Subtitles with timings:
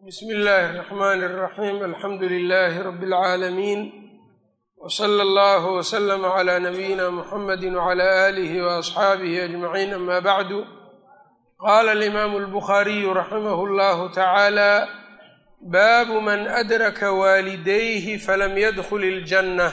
[0.00, 3.81] bsmi illaahi الرaxmn الraxim alxamdu lilaahi rab اlcaalamiin
[4.85, 10.59] wslى اllah wslm عlى nabiyina mxamadi wعlى alih وaصxaabihi aجmaciin ama bacdu
[11.63, 14.71] qala alimaamu اlbukhaariyu raximah اllahu tacaala
[15.73, 19.67] baabu man adraka waalidayhi falam yadkul اljanna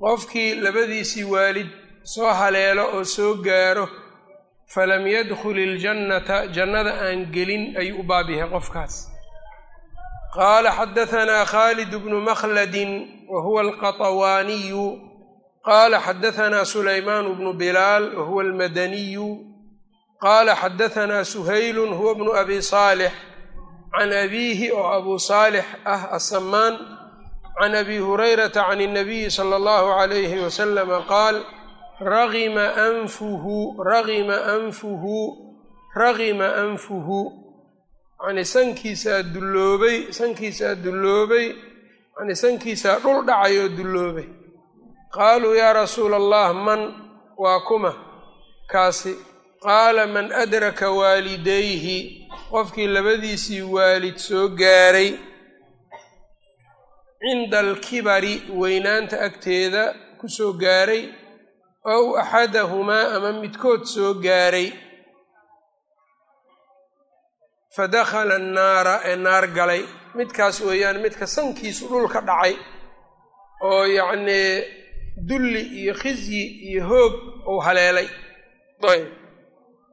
[0.00, 1.68] qofkii labadiisii waalid
[2.14, 3.86] soo haleelo oo soo gaaro
[4.72, 8.94] falam yadkul iljannata jannada aan gelin ayuu u baab yahay qofkaas
[10.36, 12.92] qaala xadahanaa khaalid bnu makhladin
[13.32, 14.86] wa huwa alqatawaaniyu
[15.68, 19.28] qaala xadahanaa sulaymaan bnu bilaal wa huwa almadaniyu
[20.24, 23.12] qaala xadahanaa suhaylun huwa bnu abi saalix
[23.94, 26.74] can abiihi oo abu saalix ah asamaan
[27.60, 31.36] can abi hurayrata can اnabiyi sala allahu calayhi wasalama qaal
[32.00, 35.16] ragima anfuhu ragima anfuhu
[35.94, 37.20] ragima anfuhu
[38.26, 41.46] yacnii sankiisaa dulloobay sankiisaa dulloobay
[42.16, 44.26] yacnii sankiisaa dhul dhacay oo dulloobay
[45.16, 46.82] qaaluu yaa rasuula allah man
[47.38, 47.92] waa kuma
[48.72, 49.12] kaasi
[49.64, 51.98] qaala man adraka waalidayhi
[52.50, 55.10] qofkii labadiisii waalid soo gaaray
[57.20, 59.82] cinda alkibari weynaanta agteeda
[60.20, 61.02] ku soo gaaray
[61.92, 64.68] ow axadahumaa ama midkood soo gaaray
[67.76, 69.82] fa dakhala annaara ee naar galay
[70.18, 72.54] midkaas weeyaan midka sankiisu dhulka dhacay
[73.70, 74.48] oo yacnii
[75.28, 77.12] dulli iyo khizyi iyo hoog
[77.52, 78.08] uu haleelay
[78.92, 79.06] ayb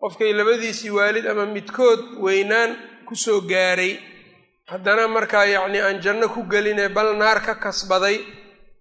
[0.02, 2.72] qofkay labadiisii waalid ama midkood weynaan
[3.08, 3.94] ku soo gaaray
[4.72, 8.17] haddana markaa yacnii aan janno ku gelinee bal naar ka kasbaday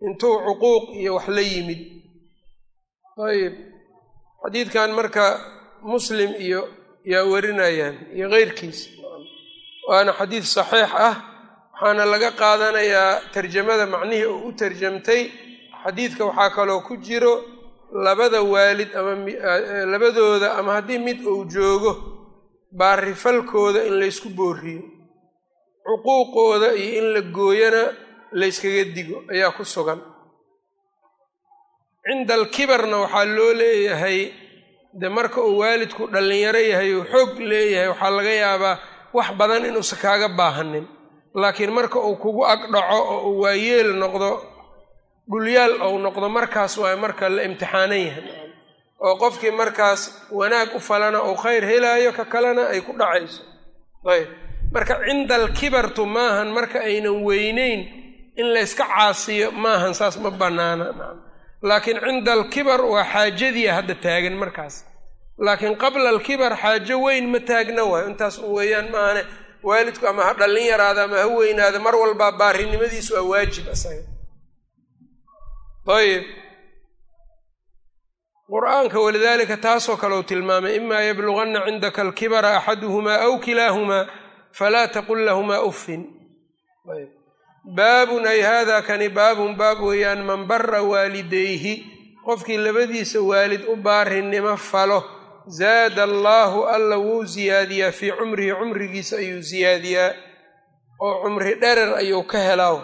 [0.07, 1.81] intuu cuquuq iyo wax la yimid
[3.19, 3.55] ayib
[4.43, 5.27] xadiidkan marka
[5.83, 6.63] muslim iyo
[7.13, 8.81] yaa warinayaan iyo keyrkiis.
[9.89, 11.17] Waana xadiid saxiix ah
[11.75, 15.23] waxaana laga qaadanayaa tarjamada macnihii oo u tarjamtay.
[15.85, 17.35] Xadiidka waxaa kaloo ku jiro
[18.05, 19.13] labada waalid ama
[19.93, 21.93] labadooda ama haddii mid uu joogo
[22.79, 24.83] baarifalkooda in laysku booriyo
[25.87, 27.83] cuquuqooda iyo in la gooyana
[28.41, 29.99] layskaga digo ayaa ku sugan
[32.07, 34.19] cinda alkibarna waxaa loo leeyahay
[35.01, 38.77] de marka uu waalidku dhallinyaro yahay uu xoog leeyahay waxaa laga yaabaa
[39.17, 40.87] wax badan inuusan kaaga baahanin.
[41.41, 44.31] Laakiin marka uu kugu ag dhaco oo uu waayeel noqdo
[45.31, 48.25] dhulyaal ou noqdo markaas waa marka la imtixaanan yahay.
[49.05, 50.01] Oo qofkii markaas
[50.39, 53.43] wanaag u falana uu khayr helaayo ka kalena ay ku dhacayso.
[54.13, 54.29] Ayb.
[54.75, 57.81] Marka cinda alkibartu maahan marka aynan weyneyn
[58.41, 60.87] in layska caasiyo maahan saas ma bannaana
[61.69, 64.77] laakiin cinda alkibar waa xaajadii hadda taagan markaas.
[65.47, 69.23] Laakiin qabla alkibar xaajo weyn ma taagna waayo intaas u weeyaan maahane
[69.69, 74.03] waalidku ama ha dhallin yaraada ama ha weynaada mar walbaa baarinimadiisu waa waajib asaga
[75.97, 76.25] ayib
[78.53, 84.05] qur'aanka walidaalika taasoo kale uu tilmaamay imaa yabluganna cindaka alkibara axaduhumaa aw kilaahumaa
[84.59, 86.03] falaa taqul lahumaa uffin
[87.65, 91.75] baabun ay haadaa kani baabun baab weeyaan man bara waalidayhi
[92.25, 95.05] qofkii labadiisa waalid u baarinimo falo
[95.49, 100.13] zaada allaahu alla wuu siyaadiyaa fii cumrihi cumrigiisa ayuu siyaadiyaa
[101.01, 102.81] oo cumri dherer ayuu ka helaa.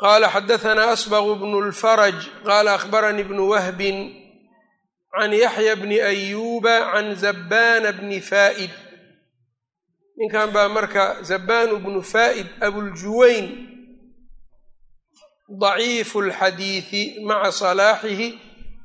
[0.00, 2.14] Qaala xadahanaa asbaqu bnu lfaraj
[2.46, 3.98] qaala akhbaranii bnu wahbin
[5.14, 8.70] can yaxya bni ayuuba can zabbaana bni faa'id
[10.18, 13.46] ninkan baa marka zabanu bnu faa'id abuljuwayn
[15.48, 18.28] daciifu alxadiidi maca salaaxihi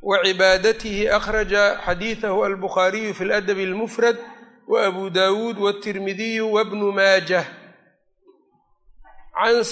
[0.02, 4.18] wa cibaadatihi akhraja xadiidahu albukhaariyu fi ladabi almufrad
[4.68, 7.46] wa abu dawuud waltirmidiyu wabnu maajah.
[9.34, 9.64] Can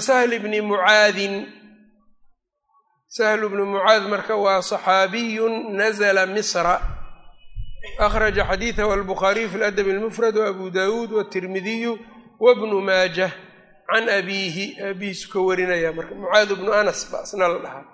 [0.00, 1.50] sahli bni mucaadin
[3.08, 6.95] sahlu bni mucaad marka waa saxaabiyun nazla misra
[7.98, 11.98] akhraja xadiidahu albukhaariyu fi ladabi almufrad wa abu dawuud waltirmidiyu
[12.40, 13.30] wabnu maajah
[13.90, 17.84] can abiihi aabihiisu ka warinaya marka mucaad bnu anas ba isna la dhahaa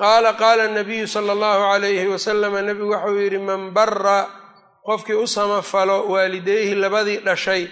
[0.00, 4.18] qaala qaala nabiyu sala allahu calayhi wasalama nebigu waxau yidhi man bara
[4.86, 7.68] qofkii u samafalo waalidayhi labadii dhashay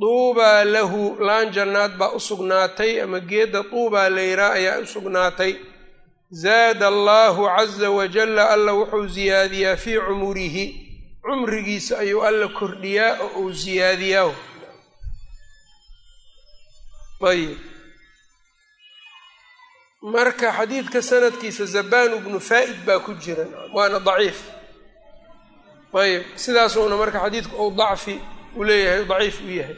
[0.00, 5.52] duubaa lahu laan jannaad baa u sugnaatay ama geedda duubaa layraa ayaa u sugnaatay
[6.30, 10.64] zaada allaahu caza wajalla alla wuxuu siyaadiyaa fii cumurihi
[11.24, 14.32] cumrigiisa ayuu alla kordhiyaa oo uu siyaadiyaa
[17.30, 17.58] ayib.
[20.02, 23.44] Marka xadiidka sanadkiisa zabanu bnu faa'id baa ku jira
[23.76, 24.38] waana daciif.
[26.00, 28.16] Ayb sidaasuuna marka xadiidku ou dacfi
[28.58, 29.76] u leeyahay daciif u yahay.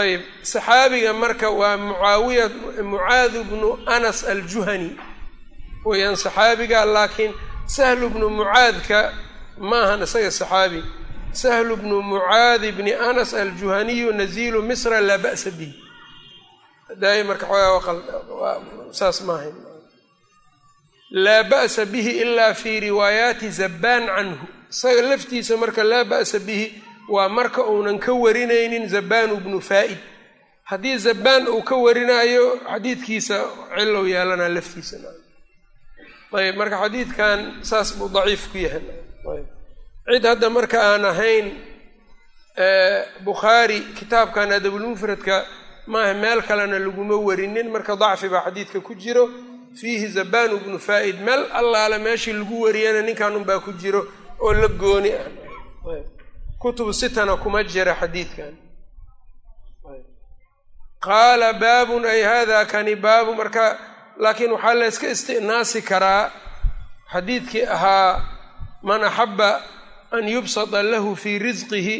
[0.00, 0.20] Ayb
[0.52, 2.46] saxaabiga marka waa mucaawiya
[2.90, 4.90] mucaadu bnu anas aljuhani.
[5.86, 7.32] Weyaan saxaabiga laakiin
[7.74, 9.00] sahlu bnu mucaadka
[9.58, 10.82] maahan isaga saxaabi
[11.32, 15.74] sahlu bnu mucaadi bni anas aljuhaniyu naziilu misra laa ba'sa bihi.
[17.00, 18.60] Daay marka xoogaa
[18.92, 19.50] saas maaha
[21.10, 24.46] laa ba'sa bihi ilaa fii riwaayaati zabbaan canhu.
[24.70, 26.66] Isaga laftiisa marka laa ba'sa bihi
[27.08, 29.98] waa marka uunan ka warinaynin zabbaanu bnu faa'id.
[30.64, 33.36] Haddii zabbaan uu ka warinaayo xadiidkiisa
[33.76, 34.96] cilow yeelanaa laftiisa
[36.34, 38.82] ayb marka xadiidkan saas buu daciif ku yahay
[40.12, 41.46] cid hadda marka aan ahayn
[43.24, 45.46] bukhaari kitaabkan adabulmufradka
[45.86, 47.68] maaha meel kalena laguma warinin.
[47.74, 49.28] Marka dacfi baa xadiidka ku jiro.
[49.80, 54.06] Fiihi zabanu bnu faa'id meel allaale meeshii lagu wariyana ninkan unbaa ku jiro
[54.40, 55.26] oo la gooni ah.
[56.60, 58.54] Kutubu sitana kuma jira xadiidkan.
[61.04, 63.78] Qaala baabun ay hada kani baabu marka
[64.22, 66.30] laakiin waxaa la yska istinaasi karaa
[67.12, 68.22] xadiidkii ahaa
[68.88, 69.50] man axaba
[70.16, 71.96] an yubsata lahu fii risqihi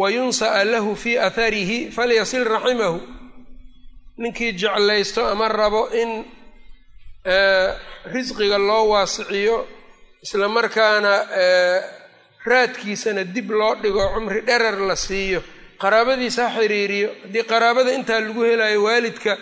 [0.00, 2.98] wa yunsa'a lahu fii atharihi falyasil raximahu
[4.22, 6.10] ninkii jeclaysto ama rabo in
[8.14, 9.56] risqiga loo waasiciyo
[10.24, 11.12] isla markaana
[12.50, 15.40] raadkiisana dib loo dhigo cumri dherer la siiyo
[15.82, 19.32] qaraabadiisa ha xiriiriyo haddii qaraabada intaa lagu helayo waalidka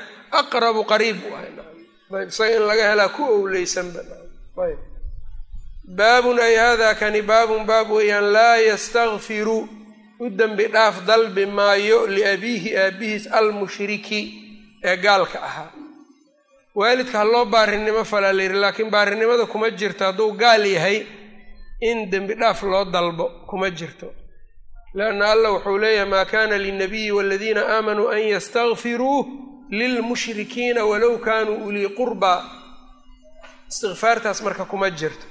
[0.41, 1.19] aqrabu qariib
[2.19, 4.01] ayb isaga in laga helaa ku owleysanba
[5.99, 9.59] baabun ay hada kani baabun baab weeyaan laa yastakfiru
[10.21, 14.21] u dembi dhaaf dalbi maayo liabiihi aabihiis almushriki
[14.91, 15.71] ee gaalka ahaa.
[16.75, 20.05] Waalidka ha loo baarinimo falaa la yidhi laakiin baarinimada kuma jirto.
[20.05, 20.99] Hadduu gaal yahay
[21.81, 24.09] in dembi dhaaf loo dalbo kuma jirto.
[24.95, 29.19] Leanna allah wuxuu leeyahay maa kana lilnabiyi waladiina aamanuu an yastakfiruu
[29.71, 32.41] lilmushrikiina walow kaanuu ulii qurbaa.
[33.71, 35.27] Istikfaartaas marka kuma jirto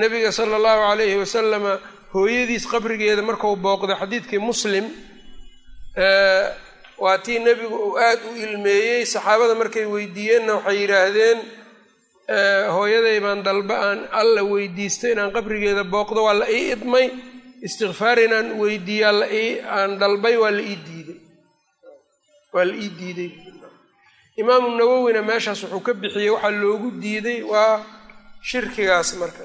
[0.00, 1.72] nabiga sala allahu calayhi wasalama
[2.14, 4.84] hooyadiis qabrigeeda markau booqday xadiidkii muslim
[7.04, 9.02] waa tii nebigu uu aad u ilmeeyey.
[9.12, 11.38] Saxaabada markay weydiiyeenna waxay yidhaahdeen
[12.76, 17.06] hooyaday baan dalba aan alla weydiistay inaan qabrigeeda booqdo waa la ii idmay.
[17.66, 21.18] Istikfaar inaan ii aan dalbay waa la ii diiday.
[22.54, 23.30] Waa la ii diiday.
[24.40, 27.74] Imaamu nawowina meeshaas wuxuu ka bixiyey waxaa loogu diiday waa
[28.48, 29.42] shirkigaas marka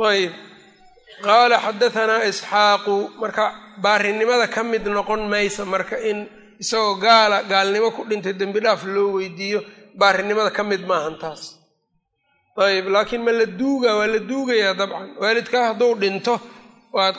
[0.00, 0.32] ayb.
[1.24, 3.44] Qaala xadahanaa isxaaqu marka
[3.82, 6.26] baarinimada ka mid noqon maysa marka in
[6.62, 9.60] isagoo gaala gaalnimo ku dhintay dembi dhaaf loo weydiiyo
[10.00, 11.42] baarinimada ka mid maahan taas.
[12.58, 15.08] Ayb laakiin ma la duugaa waa la duugayaa dabcan.
[15.22, 16.34] Waalidkaa hadduu dhinto
[16.92, 17.16] waad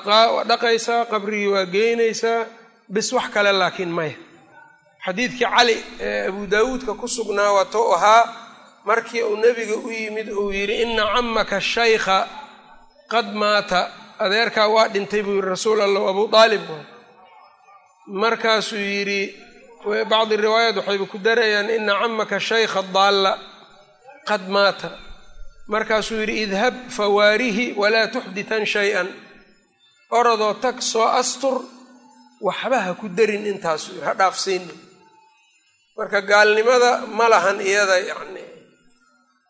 [0.49, 2.45] dhaqaysaa qabrigii waa geynaysaa
[2.93, 4.15] bis wax kale laakiin maya.
[5.05, 8.23] Xadiidkii cali ee abu daawuudka ku sugnaa waa tou ahaa
[8.85, 12.27] markii uu nebiga u yimid uu yidhi ina camaka shaykha
[13.11, 13.81] qad maata
[14.25, 16.65] adeerkaa waa dhintay buu yidhi rasuul allah abuu aalib
[18.21, 19.21] markaasuu yidhi
[20.11, 23.31] bacdi riwaayaat waxayba ku darayaan ina camaka shaykha daalla
[24.29, 24.89] qad maata.
[25.73, 29.07] Markaasuu yidhi idhab fawaarihi walaa tuxditan shay-an.
[30.17, 31.55] Orodoo tag soo astur
[32.47, 34.79] waxba ha ku darin intaasuu yidhi ha dhaafsiinin.
[35.97, 38.43] Marka gaalnimada ma lahan iyada yacni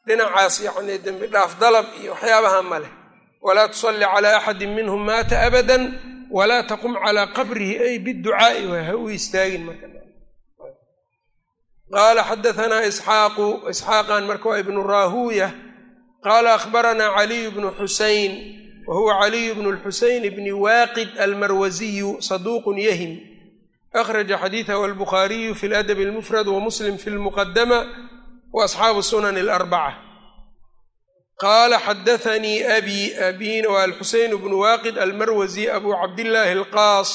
[0.07, 2.91] dhinacaas yacni dembi dhaaf dalab iyo waxyaabaha ma leh
[3.45, 5.83] walaa tusalli calaa axadin minhum maata abadan
[6.37, 9.87] walaa taqum calaa qabrihi ay biducaa'i ha u istaagin marka.
[11.93, 15.47] Qaala xadahanaa isxaaqu isxaaqan marka waa ibnu raahuuya
[16.25, 18.31] qaala akhbaranaa caliyu bnu xusayn
[18.87, 23.13] wa huwa caliyu bnu lxusayn bni waaqid almarwasiyu saduuqun yahim
[24.01, 27.79] akhraja xadiidahu albukhaariyu fi ladabi almufrad wa muslim fi lmuqadama
[28.55, 29.93] wa asxaabu sunan alarbaca
[31.43, 37.09] qaala xadaanii abi abina waa alxuseyn bnu waaqid almarwasi abu cabdillaahi alqaas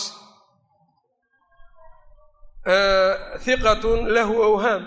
[3.47, 4.83] hiqatun lahu awhaam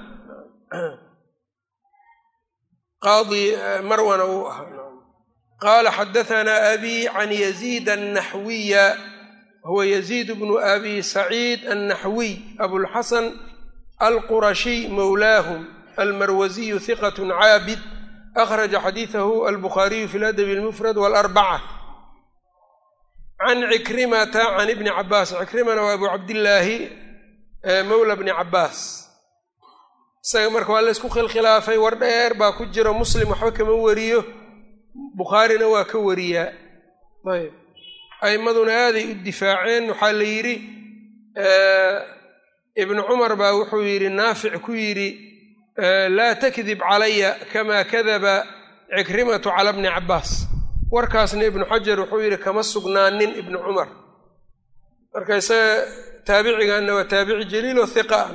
[3.05, 3.43] qaadi
[3.89, 4.81] marwana uu ahaa
[5.63, 8.85] qaala xadahanaa abi can yaziid annaxwiya
[9.67, 13.25] huwa yaziid bnu abi saciid annaxwiy abulxasan
[14.07, 15.61] alqurashiy mowlaahum
[16.01, 17.79] almarwasiyu hiqat caabid
[18.41, 21.59] akhraja xadiidahu albukhaariyu fi ladabi almufrad walarbaca
[23.39, 26.77] can cikrimata can ibni cabaas cikrimana waa abu cabdillaahi
[27.89, 28.77] mowla bni cabaas
[30.25, 34.19] isaga marka waa laysku khilkhilaafay war dheer baa ku jiro muslim waxba kama wariyo
[35.17, 36.49] bukhaarina waa ka wariyaa
[37.33, 37.53] ayb
[38.25, 40.55] a'immaduna aaday u difaaceen waxaa la yidhi
[42.81, 45.09] ibnu cumar baa wuxuu yidhi naafic ku yidhi
[45.77, 48.45] laa takdib calaya kamaa kadaba
[48.95, 50.47] cikrimatu cala bni cabbaas.
[50.91, 53.89] Warkaasna ibnu xajar wuxuu yidhi kama sugnaanin ibnu cumar.
[55.13, 55.85] Marka isaga
[56.25, 58.29] taabiciganna waa taabici jaliilo hiqa ah.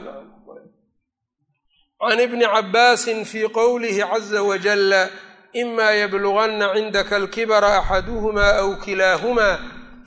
[2.01, 5.11] Can ibni cabbaasin fii qowlihi caza wajalla
[5.53, 9.59] ima yabluganna cindaka alkibara axaduhumaa aw kilaahumaa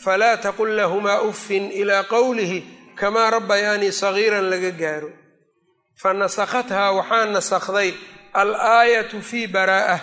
[0.04, 2.60] falaa taqul lahumaa uffin ilaa qowlihi
[2.96, 5.10] kamaa rabbayaanii sagiiran laga gaaro
[6.02, 7.94] fa nasakhathaa waxaa nasakhday
[8.34, 9.98] al aayatu fii baraa'a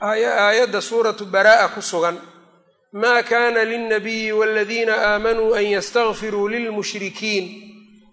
[0.00, 2.16] aayadda suuratu baraa'a ku sugan
[2.92, 7.44] maa kaana lilnabiyi waladiina aamanuu an yastakfiruu lilmushrikiin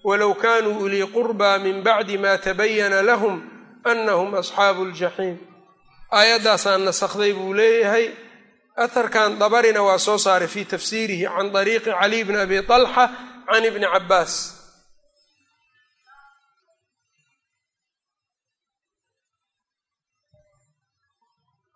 [0.03, 3.41] walow kaanuu ulii qurbaa min bacdi ma tabayana lahum
[3.83, 5.37] anahum asxaabu ljaxiim
[6.11, 8.09] aayaddaasaa nasakhday buu leeyahay
[8.77, 13.09] aharkan dabarina waa soo saaray fii tafsiirihi can dariiqi caliy bni abi talxa
[13.47, 14.54] can ibni cabbaas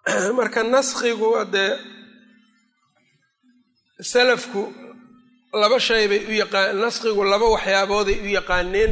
[0.37, 1.77] marka naskhigu dee
[4.11, 4.61] salafku
[5.61, 8.91] laba shay bay u yaqaan naskhigu laba waxyaabooday u yaqaaneen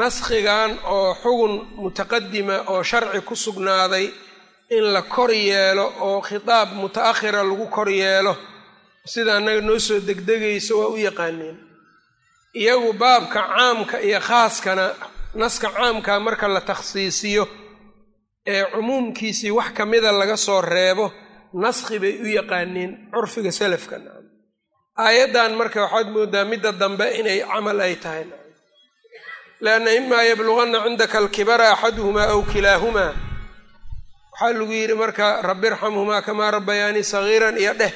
[0.00, 4.06] naskhigan oo xugun mutaqadima oo sharci ku sugnaaday
[4.76, 8.34] in la kor yeelo oo khitaab muta'akhira lagu kor yeelo
[9.12, 11.56] sida annaga noo soo degdegayso waa u yaqaaneen
[12.60, 14.84] iyagu baabka caamka iyo khaaskana
[15.34, 17.44] naska caamka marka la takhsiisiyo
[18.46, 21.06] ee cumuumkiisii wax ka mida laga soo reebo
[21.62, 23.96] naskhi bay u yaqaaneen curfiga salafka
[25.04, 28.24] aayaddan marka waxaad moodaa midda dambe inay camal ay tahay
[29.64, 33.12] lianna imaa yabluganna cindaka alkibara axaduhumaa aw kilaahumaa.
[34.32, 37.94] Waxaa lagu yidhi marka rabbi irxamhumaa kamaa rabbayaanii sagiiran iyo dheh.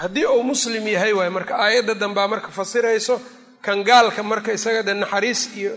[0.00, 3.14] Haddii uu muslim yahay waay marka aayadda dambaa marka fasirayso
[3.64, 5.72] kan gaalka marka isaga naxariis iyo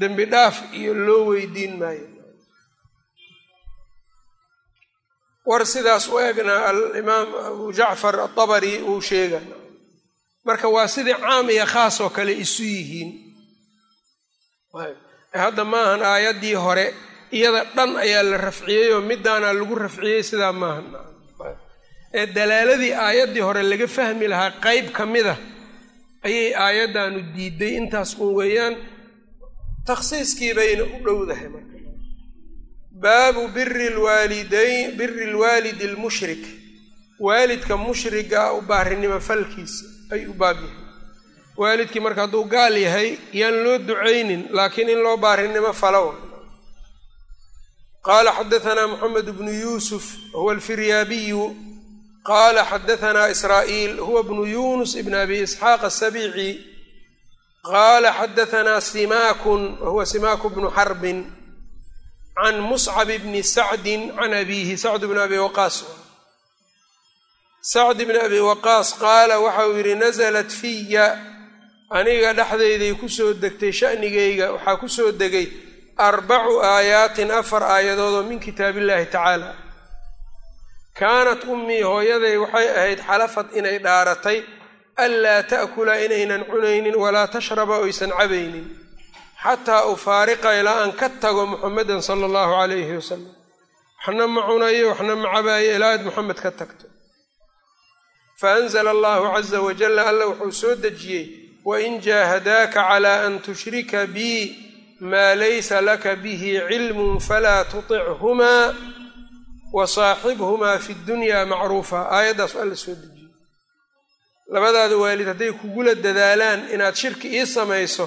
[0.00, 2.06] dembi dhaaf iyo loo weydiin maayo.
[5.48, 9.40] War sidaas u egna alimaam abu jacfar atabari uu sheega
[10.46, 13.10] marka waa sidii caam iyo khaas oo kale isu yihiin.
[15.42, 16.86] Hadda maahan aayaddii hore
[17.36, 20.86] iyada dhan ayaa la rafciyey oo midaana lagu rafciyey sidaa maahan
[22.18, 25.34] ee dalaaladii aayaddii hore laga fahmi lahaa qeyb ka mida
[26.26, 28.74] ayay aayaddanu diiday intaas un weeyaan
[29.86, 31.76] takhsiiskii bayna u dhowdahay marka.
[33.02, 36.42] Baabu biri lwaalidayn biri lwaalidi almushrik.
[37.20, 40.84] Waalidka mushriga u baarinimo falkiisa ay u baab yahay.
[41.60, 46.04] Waalidkii marka hadduu gaal yahay yaan loo ducaynin laakiin in loo baarinimo falo
[48.06, 51.44] qaala xadahanaa moxamed bnu yuusuf huwa alfiryaabiyu.
[52.28, 56.48] Qaala xadahanaa israa'iil huwa bnu yunus ibn abi isxaaq asabici
[57.64, 61.18] qaala xadahanaa simaakun wahuwa simaaku bnu xarbin
[62.36, 65.76] can muscab bni sacdin can abiihi sacd bni abi waqaas
[67.72, 71.06] sacd bni abi waqaas qaala waxauu yidhi nasalat fiya
[71.98, 75.46] aniga dhexdayday ku soo degtay sha'nigayga waxaa ku soo degay
[76.08, 79.50] arbacu aayaatin afar aayadood oo min kitaabillaahi tacaala
[80.98, 84.38] kaanat ummii hooyaday waxay ahayd xalafad inay dhaaratay
[84.96, 88.66] anlaa ta'kula inaynan cunaynin walaa tashraba oysan cabaynin
[89.42, 93.32] xataa ufaariqa ilaa aan ka tago muxamedan sala allahu calayhi wasalam
[94.06, 96.86] waxna ma cunayo waxna ma cabaayo ilaa aad muxamed ka tagto
[98.40, 101.24] fa anzala allahu caza wajalla alla wuxuu soo dejiyey
[101.64, 104.42] wain jaahadaaka calaa an tushrika bii
[105.00, 108.74] maa laysa laka bihi cilmun falaa tutichumaa
[109.76, 113.19] wa saaxibhumaa fi ddunyaa macruufa aayaddaas alla soo dejiyey
[114.54, 118.06] labadaada waalid hadday kugula dadaalaan inaad shirki ii samayso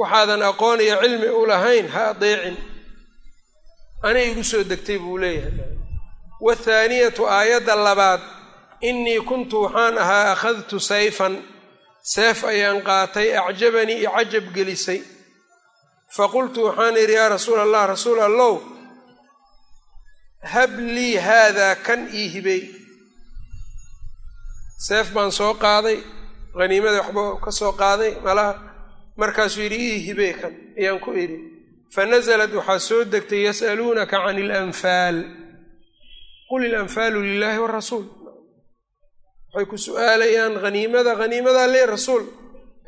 [0.00, 2.56] waxaadan aqoon iyo cilmi u lahayn ha adeecin
[4.06, 5.52] anay igu soo degtay buu leeyahay.
[6.46, 8.20] Wathaaniyatu aayadda labaad
[8.88, 11.34] innii kuntu waxaan ahaa akhadtu sayfan.
[12.12, 15.00] Seef ayaan qaatay acjabanii i cajab gelisay.
[16.16, 18.54] Faqultu waxaan idhi yaa rasuul allah rasuul allow
[20.52, 22.60] hab lii haadaa kan ii hibey
[24.86, 25.98] seef baan soo qaaday
[26.60, 28.52] haniimada waxba ka soo qaaday malaha
[29.20, 29.78] markaasuu yidhi
[30.10, 31.36] ii kan ayaan ku idhi
[31.94, 35.16] fa nasalat waxaa soo degtay yas'aluunaka can ilanfaal
[36.50, 38.06] qul ilanfaalu lilaahi warasuul.
[39.54, 42.24] Waxay ku su'aalayaan haniimada haniimadaa lee rasuul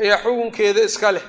[0.03, 1.27] ayaa xukunkeeda iska leh.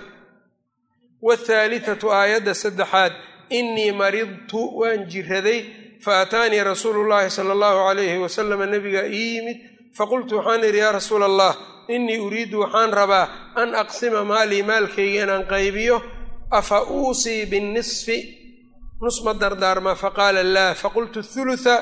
[1.28, 3.14] Wathaalithatu aayadda saddexaad
[3.58, 5.60] innii maridtu waan jiraday
[6.06, 9.58] faataanii rasuulu llaahi sala allahu calayhi wasalama nebigaa ii yimid
[9.98, 11.54] faqultu waxaan idhi yaa rasuula allah
[11.96, 13.26] innii uriidu waxaan rabaa
[13.62, 15.98] an aqsima maalii maalkayga inaan qaybiyo
[16.60, 18.18] afa uusii binnisfi
[19.04, 21.76] nus ma dardaarmaa faqaala laa faqultu thulutha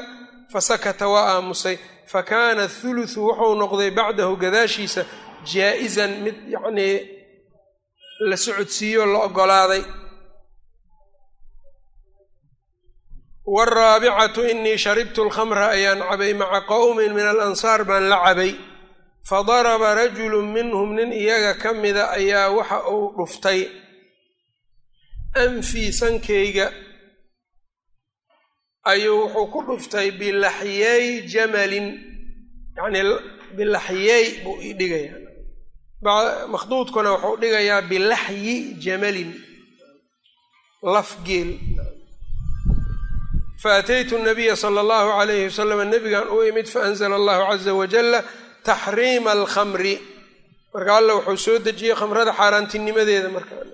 [0.53, 1.77] fasakata waa aamusay
[2.13, 5.01] fakaana thuluthu wuxuu noqday bacdahu gadaashiisa
[5.51, 6.95] jaa-izan mid yacnii
[8.29, 9.81] la socodsiiyo la oggolaaday
[13.45, 18.53] waraabicatu inii sharibtu alkhamra ayaan cabay maca qowmin min alansaar baan la cabay
[19.29, 23.61] fadaraba rajulu minhum nin iyaga ka mida ayaa waxa uu dhuftay
[25.43, 26.67] anfii sankayga
[28.91, 31.87] ayuu wuxuu ku dhuftay bilaxyey jamalin
[32.77, 33.05] yacnii
[33.57, 35.17] bilaxyey buu ii dhigayaa
[36.53, 38.55] makhduudkuna wuxuu dhigayaa bilaxyi
[38.85, 39.31] jamalin
[40.93, 41.49] laf geel
[43.63, 48.19] faataytu nabiya sala allahu calayhi wasalam nebigan u imid faanzla allahu caza wajalla
[48.67, 49.95] taxriima alkhamri
[50.73, 53.69] marka alla wuxuu soo dejiyey khamrada xaaraantinimadeeda markaayb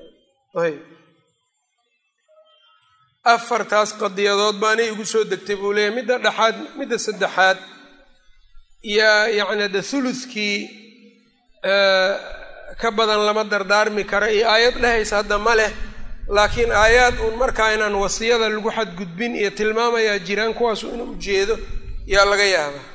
[3.34, 7.58] afartaas qadiyadood baanay igu soo degtay buu leeyahy midda dhexaad midda saddexaad
[8.98, 10.58] yaa yacni de thuluthkii
[12.82, 15.72] ka badan lama dardaarmi kara iyo aayad dhehaysa hadda ma leh
[16.36, 21.56] laakiin aayaad uun markaa inaan wasiyada lagu xadgudbin iyo tilmaamayaa jiraan kuwaasu inuu ujeedo
[22.14, 22.86] yaa laga yaabaa.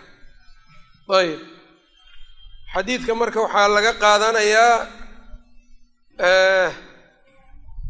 [1.19, 1.41] Ayb
[2.75, 4.77] xadiidka marka waxaa laga qaadanayaa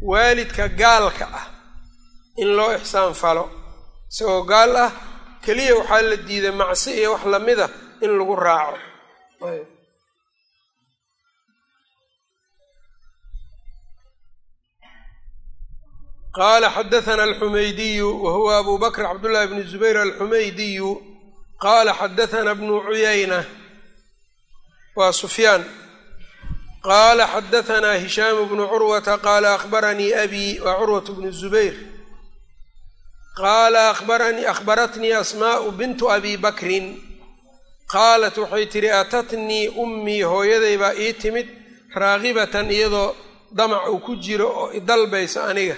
[0.09, 1.45] waalidka gaalka ah
[2.41, 3.45] in loo ixsaan falo.
[4.11, 4.91] Isagoo gaal ah
[5.45, 7.65] keliya waxaa la diiday macsi iyo wax lamida
[8.03, 8.77] in lagu raaco.
[9.47, 9.67] Ayb
[16.37, 20.89] qaala xadaana alxumaydiyu wa huwa abu bakr cabdullahi bn zubayr alxumaydiyu
[21.63, 23.39] qaala xadaana bnu cuyayna
[24.97, 25.63] waa sufyaan
[26.87, 31.73] qaala xadaanaa hishaamu bnu curwata qaala ahbaranii abii waa curwat bnu zubayr
[33.39, 36.85] qaala abaranii akhbaratnii asmaau bintu abi bakrin
[37.93, 41.47] qaalat waxay tidhi atatnii ummii hooyaday baa ii timid
[42.01, 43.09] raagibatan iyadoo
[43.57, 45.75] damac uu ku jiro oo idalbaysa aniga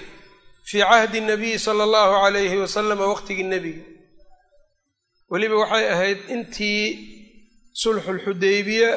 [0.69, 3.84] fii cahdi nabiyi sala allahu calayhi wasalama waqtigii nebiga.
[5.32, 6.84] Weliba waxay ahayd intii
[7.82, 8.91] sulxulxudaybiya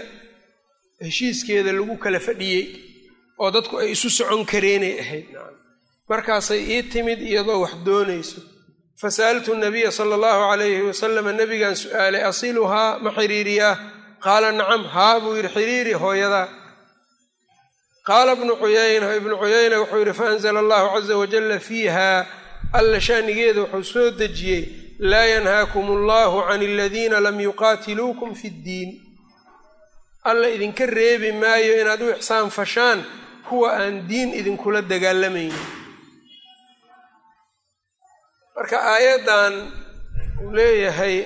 [1.05, 2.65] heshiiskeeda lagu kala fadhiyey
[3.43, 5.27] oo dadku ay isu socon kareenay ahayd.
[6.11, 8.41] Markaasay ii timid iyadoo wax doonayso.
[9.01, 13.75] Fasa'altu nabiya sala allahu calayhi wasalama nebigaan su'aalay asiluhaa ma xiriiriyaa?
[14.25, 16.47] Qaala nacam haa buu yidhi xiriiri hooyadaa
[18.09, 22.27] qaala ibnu cuyayna ibnu cuyayna wuxuu yidhi faanzla allahu caza wajalla fiiha
[22.79, 24.63] alla shaanigeeda wuxuu soo dejiyey
[25.11, 28.91] laa yanhaakum allahu can aladiina lam yuqaatiluukum fi ddiin
[30.31, 33.05] alla idinka reebi maayo inaad u ixsaan fashaan
[33.49, 35.55] kuwa aan diin idinkula dagaalamaynin
[38.57, 39.55] marka aayaddan
[40.45, 41.17] uu leeyahay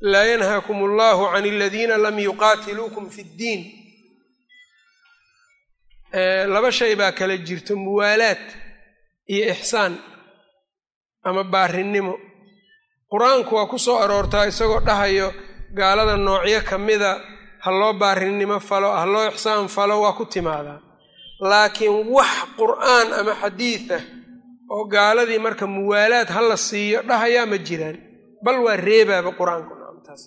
[0.00, 3.60] laa yanhaakum allahu can aladiina lam yuqaatiluukum fi ddiin
[6.52, 8.42] laba shay baa kala jirto muwaalaad
[9.34, 9.94] iyo ixsaan
[11.28, 12.14] ama baarinimo
[13.12, 15.28] qur'aanku waa ku soo aroortaa isagoo dhahayo
[15.78, 17.10] gaalada noocyo ka mida
[17.64, 20.80] ha loo baarinimo falo ha loo ixsaan falo waa ku timaadaa.
[21.50, 24.02] Laakiin wax qur'aan ama xadiid ah
[24.74, 27.96] oo gaaladii marka muwaalaad ha la siiyo dhahayaa ma jiraan.
[28.44, 30.22] Bal waa reebaaba qur'aanku naamtaas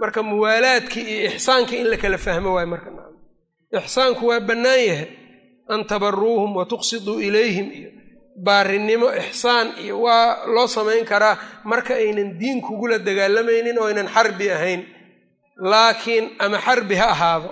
[0.00, 3.13] marka muwaalaadkii iyo ixsaankii in la kala fahmo waayo marka naam
[3.80, 5.08] ixsaanku waa bannaan yahay.
[5.68, 6.66] An tabaruuhum wa
[7.28, 7.66] ilayhim.
[7.72, 7.90] Iyo
[8.46, 14.50] baarinimo ixsaan iyo waa loo samayn karaa marka aynan diin kugula dagaalamaynin oo aynan xarbi
[14.50, 14.82] ahayn.
[15.70, 17.50] Laakiin ama xarbi ha ahaado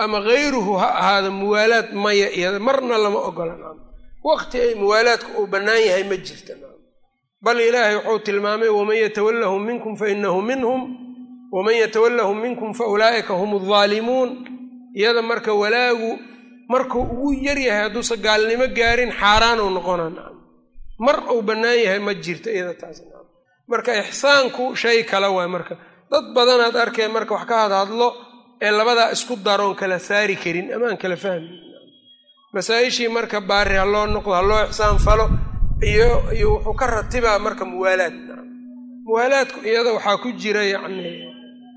[0.00, 3.54] ama hayruhu ha ahaado muwaalaad maya iyada marna lama ogola
[4.24, 6.54] waqti ay muwaalaadku uu bannaan yahay ma jirta
[7.44, 10.80] bal ilaahay wuxuu tilmaamay waman yatawallahum minkum fa inahu minhum
[11.52, 14.30] waman yatawallahum minkum fa ulaa'ika hum aldaalimuun
[14.98, 16.10] iyada marka walaagu
[16.72, 20.36] markuu ugu yaryahay hadduusa gaalnimo gaarin xaaraan uu noqona nacam
[21.06, 22.98] mar uu bannaan yahay ma jirto iyada taas
[23.70, 25.74] marka ixsaanku shay kale waay marka
[26.12, 28.08] dad badanaad arkee marka wax ka hadhadlo
[28.66, 31.54] ee labadaa isku daroon kala saari karin ama aan kala fahmin
[32.54, 35.24] masaa-ishii marka baari ha loo noqdo ha loo ixsaan falo
[35.90, 36.08] iyo
[36.52, 38.14] wuxuu ka ratibaa marka muwaalaad
[39.06, 41.12] muwaalaadku iyada waxaa ku jira yacni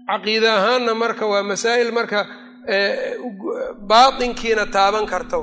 [0.10, 2.20] caqiide ahaanna marka waa masaa'il marka
[3.90, 5.38] baatinkiina taaban karta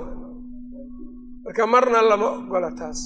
[1.45, 3.01] marka marna lama ogola taas.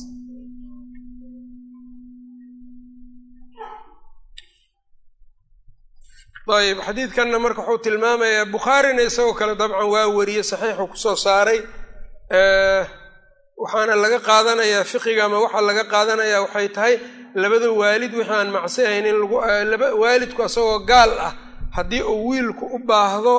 [6.59, 11.61] Ayb xadiidkanna marka wuxuu tilmaamayaa bukhaarina isagoo kale dabcan waa wariyey saxiixuu ku soo saaray.
[13.63, 16.95] Waxaana laga qaadanayaa fiqiga ama waxaa laga qaadanayaa waxay tahay
[17.43, 19.19] labada waalid wixii aan macsi ahayn in
[20.03, 21.33] waalidku isagoo gaal ah
[21.77, 23.37] haddii uu wiilku u baahdo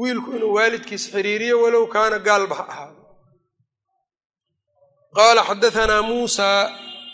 [0.00, 3.02] wiilku inuu waalidkiis xiriiriyo walow kaana gaalba ha ahaado.
[5.16, 6.48] Qaala xadaanaa muusa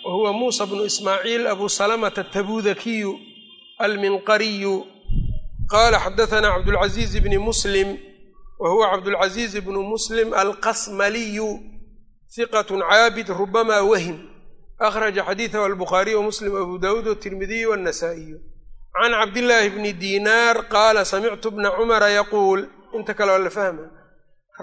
[0.05, 3.13] wa huwa muusa bnu ismaaciil abu salamata atabudakiyu
[3.85, 4.75] alminqariyu.
[5.73, 7.89] Qaala xadaanaa cabdulcaziiz bni muslim
[8.63, 11.49] wa huwa cabdulcaziiz bnu muslim alqasmaliyu
[12.37, 14.19] hiqat caabid rubama wahim
[14.87, 18.39] akhraja xadiidahu albukhaariy wamuslim abu dawuud watirmidiyu wannasaa'iyu
[18.95, 22.61] can cabdillaahi bni diinaar qaala samictu bna cumara yaquul
[22.97, 23.85] inta kale waa la fahma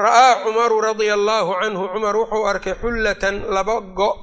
[0.03, 4.15] ra'aa cumaru radia allaahu canhu cumar wuxuu arkay xullatan laba go'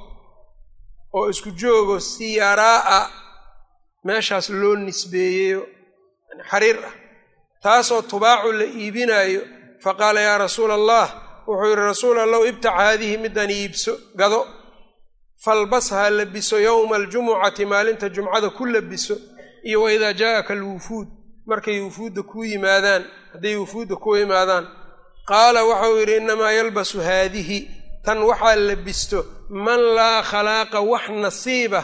[1.17, 2.99] oo isku joogo siyaraa'a
[4.07, 5.61] meeshaas loo nisbeeyeyo
[6.49, 6.93] xariir ah
[7.63, 9.41] taasoo tubaacu la iibinaayo
[9.83, 11.05] faqaala yaa rasuula allah
[11.47, 14.41] wuxuu yidhi rasuul allow ibtac haadihi middan iibso gado
[15.45, 19.15] falbashaa labiso yowma aljumucati maalinta jumcada ku labiso
[19.67, 21.07] iyo wa idaa jaa'aka alwufuud.
[21.49, 24.65] Markay wufuudda kuu yimaadaan hadday wufuudda kuu yimaadaan
[25.29, 27.59] qaala waxau yidhi innamaa yalbasu haadihi.
[28.05, 29.19] Tan waxaa labisto
[29.65, 31.81] man laa khalaaqa wax nasiiba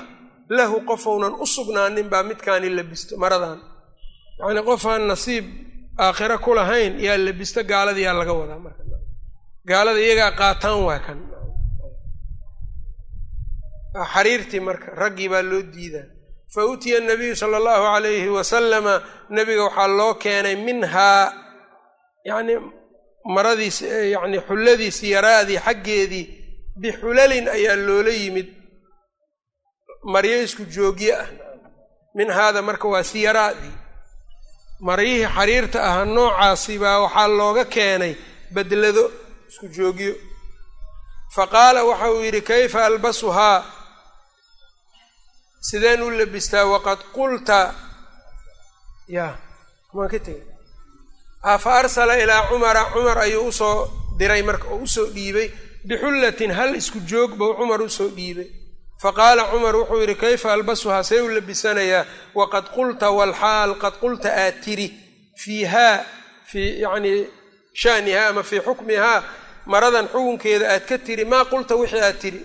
[0.57, 3.59] lahu qofounan u sugnaanin baa midkaani labisto maradan.
[4.39, 5.45] Yacnii qofaan nasiib
[6.05, 8.83] aakhiro ku lahayn yaa labisto gaalada yaa laga wadaa marka
[9.69, 11.19] gaalada iyagaa qaataan waa kan.
[14.13, 16.07] Xariirtii marka raggii baa loo diidaa
[16.53, 18.93] fa utiya nabiyu sala allahu calayhi wasalama
[19.29, 21.23] nebiga waxaa loo keenay minhaa
[22.29, 22.59] yacnii
[23.35, 23.77] maradiis
[24.13, 26.25] yacni xulladiisi yaraadii xaggeedii
[26.81, 28.47] bixulalin ayaa loola yimid.
[30.13, 31.27] Maryo isku joogye ah.
[32.15, 33.73] Min haada marka waa siyaraadii
[34.87, 38.13] maryihii xariirta ahaa noocaasi baa waxaa looga keenay
[38.53, 39.03] bedlado
[39.49, 40.13] isku joogyo.
[41.35, 43.57] Fa qaala waxa uu yidhi kayfa albasuhaa
[45.67, 47.59] sideen u labistaa waqad qulta.
[49.15, 49.27] Ya
[49.93, 50.43] maan ka tegay
[51.63, 53.77] fa arsala ilaa cumara cumar ayuu u soo
[54.19, 55.47] diray marka oo u soo dhiibay.
[55.87, 58.47] Bixullatin hal isku joog buu cumar u soo dhiibay.
[59.03, 62.05] Faqaala cumar wuxuu yidhi kayfa albasuhaa see u labisanayaa
[62.39, 64.87] waqad qulta walxaal qad qulta aad tiri.
[65.43, 65.95] Fiihaa
[66.49, 67.19] fii yacnii
[67.81, 69.19] shanihaa ama fii xukmihaa
[69.71, 72.39] maradan xukunkeeda aad ka tiri maa qulta wixii aad tiri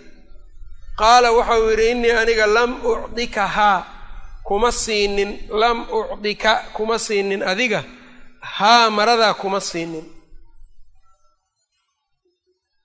[1.01, 3.79] qaala waxau yidhi innii aniga lam ucdikahaa
[4.49, 5.31] kuma siinin
[5.63, 7.81] lam ucdika kuma siinin adiga
[8.57, 10.07] haa maradaa kuma siinin.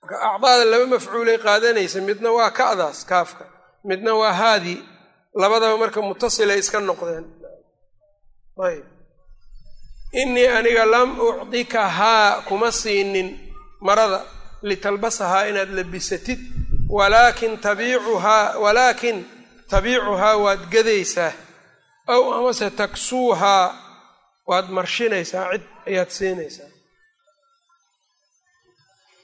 [0.02, 3.44] Marka acdaada laba mafcuulay qaadanaysa midna waa ka'daas kaafka
[3.88, 4.78] midna waa haadii
[5.40, 7.24] labadaba marka mutasilay iska noqdeen.
[8.66, 8.84] Ayb.
[10.20, 13.28] Innii aniga lam ucdika haa kuma siinin
[13.86, 14.20] marada
[14.68, 16.40] litalbasahaa inaad labisatid
[16.88, 19.26] walaakin tabiicuhaa walaakin
[19.70, 21.32] tabiicuhaa waad gadaysaa
[22.08, 23.64] ow amase taksuuhaa
[24.46, 26.70] waad marshinaysaa cid ayaad siinaysaa.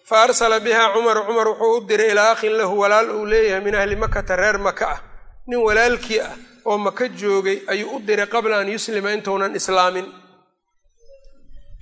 [0.08, 3.74] Fa arsala bihaa cumar cumar wuxuu u diray ilaa akhin lahu walaal uu leeyahay min
[3.74, 5.00] ahli makata reer maka ah.
[5.46, 10.06] Nin walaalkii ah oo maka joogay ayuu u diray qabla an yuslima intuunan islaamin.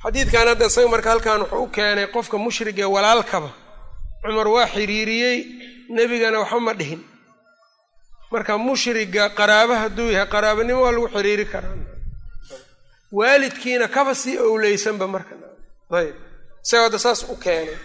[0.03, 3.51] Xadiidkan hadda isaga marka halkan wuxuu u keenay qofka mushrigee walaalkaba.
[4.23, 5.39] Cumar waa xiriiriyey
[5.97, 7.01] nebigana waxba ma dhihin.
[8.33, 11.77] Marka mushriga qaraaba hadduu yahay qaraabanimo waa lagu xiriiri karaa.
[13.19, 15.35] Waalidkiina kaba sii owleysanba marka.
[15.99, 16.15] Ayb.
[16.65, 17.77] Isaga hadda saas u keenay.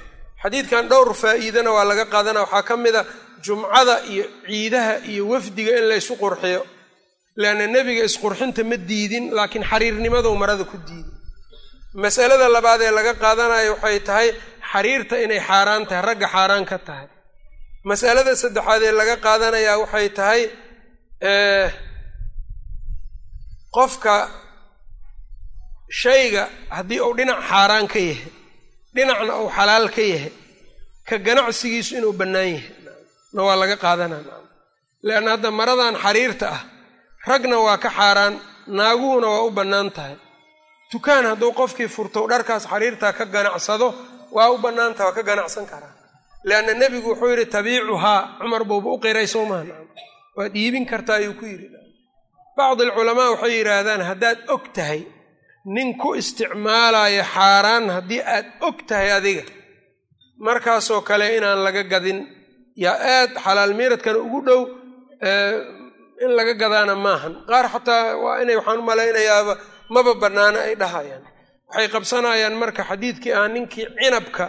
[0.43, 3.03] Xadiidkan dhowr faa'iidana waa laga qaadana waxaa ka mid a
[3.45, 6.61] jumcada iyo ciidaha iyo wafdiga in laysu qurxiyo.
[7.41, 11.13] Leanna nebiga isqurxinta ma diidin laakiin xariirnimadou marada ku diiday
[12.03, 14.27] masalada labaad ee laga qaadanayo waxay tahay
[14.71, 17.07] xariirta inay xaaraan tahay ragga xaaraan ka tahay
[17.89, 20.41] masalada saddexaad ee laga qaadanayaa waxay tahay
[23.75, 24.15] qofka
[26.01, 26.43] shayga
[26.77, 28.31] haddii uu dhinac xaaraan ka yahay
[28.95, 30.33] dhinacna uu xalaal ka yahay
[31.07, 32.71] ka ganacsigiisu inuu bannaan yahay.
[33.35, 34.39] Na waa laga qaadanaa.
[35.07, 36.61] Leanna hadda maradan xariirta ah
[37.29, 38.33] ragna waa ka xaaraan
[38.77, 40.15] naaguhuna waa u bannaan tahay.
[40.91, 43.87] Dukaan hadduu qofkii furto dharkaas xariirtaa ka ganacsado
[44.35, 45.93] waa u bannaantaha waa ka ganacsan karaa
[46.49, 49.45] leanna nebigu wuxuu yidhi tabiicuhaa cumar buuba u qiray soo
[50.37, 51.67] waad iibin kartaa ayuu ku yidhi
[52.57, 55.01] bacdi alculamaa waxay yidhaahdaan haddaad og tahay
[55.75, 59.43] nin ku isticmaalayo xaaraan haddii aad og tahay adiga
[60.45, 62.19] markaasoo kale inaan laga gadin
[62.83, 64.61] yaa aad xalaal miiradkana ugu dhow
[66.23, 69.53] in laga gadaana maahan qaar xataa waa inay waxaan u malaynayaaba
[69.93, 71.23] maba bannaano ay dhahayaan
[71.69, 74.45] waxay qabsanayaan marka xadiidkii ah ninkii cinabka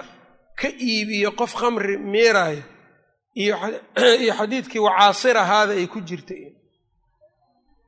[0.61, 2.63] ka iibiyo qof khamri miiraayo
[3.43, 3.55] iyo
[4.39, 6.35] xadiidkii wacaasir ahaada ay ku jirta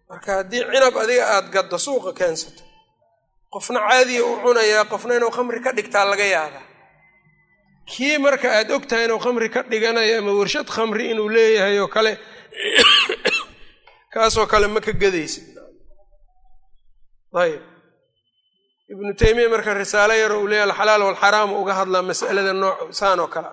[0.09, 2.63] marka haddii cinab adiga aada gaddo suuqa keensato
[3.53, 6.67] qofna caadiya u cunayaa qofna inuu khamri ka dhigtaa laga yaabaa
[7.91, 11.89] kii marka aad og tahay inuu khamri ka dhiganayo ama warshad khamri inuu leeyahay oo
[11.89, 12.13] kale
[14.13, 15.47] kaasoo kale ma ka gadaysid.
[17.33, 17.78] Ayb
[18.93, 23.29] ibnu taymiya marka risaalo yaro uu leeyahy alxalaal walxaraamu uga hadlaa mas'alada nooc saan oo
[23.35, 23.49] kale.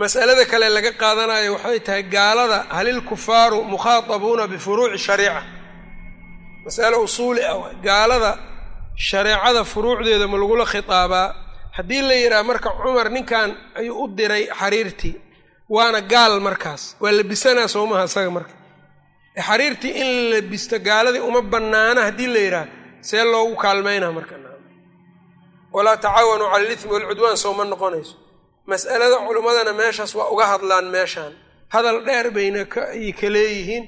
[0.00, 5.42] Mas'alada kale laga qaadanayo waxay tahay gaalada halil kufaaru mukhaatabuuna bifuruuci shariica.
[6.66, 8.30] Mas'alo usuuli ah gaalada
[9.08, 11.28] shareecada furuucdeeda ma lagula khitaabaa.
[11.76, 15.14] Haddii la yidhaha marka cumar ninkan ayuu u diray xariirtii
[15.74, 16.82] waana gaal markaas.
[17.02, 18.54] Waa labisanaa soomaha isaga marka
[19.36, 22.66] xariirtii in la labisto gaaladii uma bannaana haddii la yidhaha
[23.00, 24.34] see loogu kaalmaynaa marka.
[25.72, 28.16] Walaa tacaawanuu cala alitmi walcudwaan sooma noqonayso.
[28.66, 31.32] Mas'alada culimmadana meeshaas waa uga hadlaan meeshaan.
[31.68, 33.84] Hadal dheer bayna ay ka leeyihiin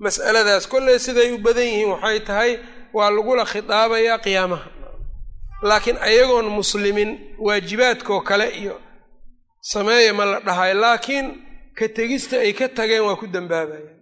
[0.00, 0.66] mas'aladaas.
[0.68, 2.52] Kolley siday u badan yihiin waxay tahay
[2.92, 4.68] waa lagula khitaabayaa qiyaamaha.
[5.62, 8.80] Laakiin ayagoon muslimin waajibaadkoo kale iyo
[9.60, 11.26] sameeya ma la dhahayo laakiin
[11.78, 13.97] ka tegista ay ka tageen waa ku dambaabayaan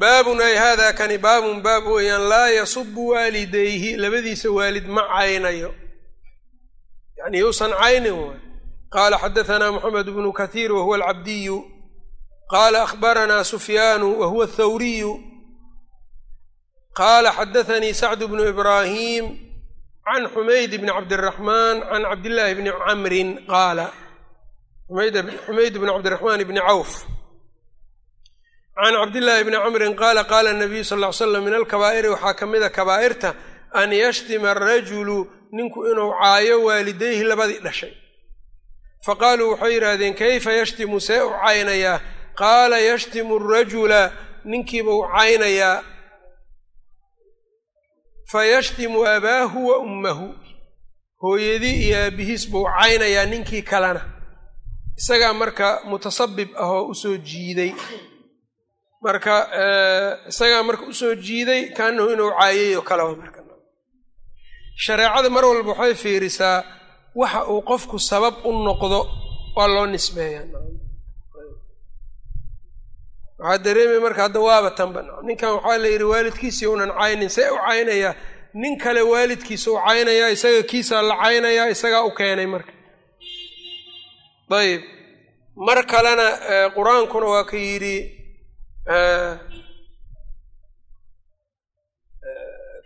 [0.00, 5.70] baabun ay haadaa kani baabun baab weeyaan laa yasubu waalidayhi labadiisa waalid ma caynayo.
[7.18, 8.40] Yani yuusan caynin waay.
[8.94, 11.58] Qaala xadahanaa moxamed bnu kathiir wahuwa alcabdiyu.
[12.52, 15.12] Qaala akhbaranaa sufyaanu wahuwa athawriyu
[16.98, 19.24] qaala xadathanii sacdu bnu ibraahim
[20.06, 23.86] can xumayd bni cabdiraxmaan can cabdillaahi bni camrin qaala.
[25.46, 26.90] Xumayd bni cabdiraxmaan bni cawf
[28.82, 32.62] can cabdillaahi bni camrin qaala qaala nabiyu sal ly slam min alkabaa'iri waxaa ka mid
[32.62, 33.30] a kabaa'irta
[33.80, 35.16] an yashtima arajulu
[35.56, 37.92] ninku inuu caayo waalidayhi labadii dhashay
[39.06, 41.96] faqaaluu waxay yidhaahdeen kayfa yashtimu see u caynayaa
[42.40, 44.00] qaala yashtimu arajula
[44.50, 45.76] ninkiiba u caynayaa
[48.32, 50.26] fayashtimu abaahu wa ummahu
[51.22, 54.02] hooyadii iyo aabihiis buu caynayaa ninkii kalena
[55.00, 57.72] isagaa marka mutasabib ah oo u soo jiiday
[59.04, 59.34] marka
[60.30, 63.40] isagaa marka u soo jiiday kaanahu inuu caayay oo kale marka.
[64.84, 66.58] Shareecada mar walba waxay fiirisaa
[67.20, 68.98] waxa uu qofku sabab u noqdo
[69.56, 70.44] waa loo nisbeeyaa
[73.38, 77.58] waxaa dareemaya marka hadda waaba tanba ninkan waxaa la yidhi waalidkiisii unan caynin see u
[77.68, 78.14] caynayaa
[78.60, 82.72] nin kale waalidkiisa u caynayaa isaga kiisaa la caynayaa isagaa u keenay marka.
[84.58, 84.82] Ayib
[85.66, 86.26] mar kalena
[86.76, 87.94] qur'aankuna waa ka yidhi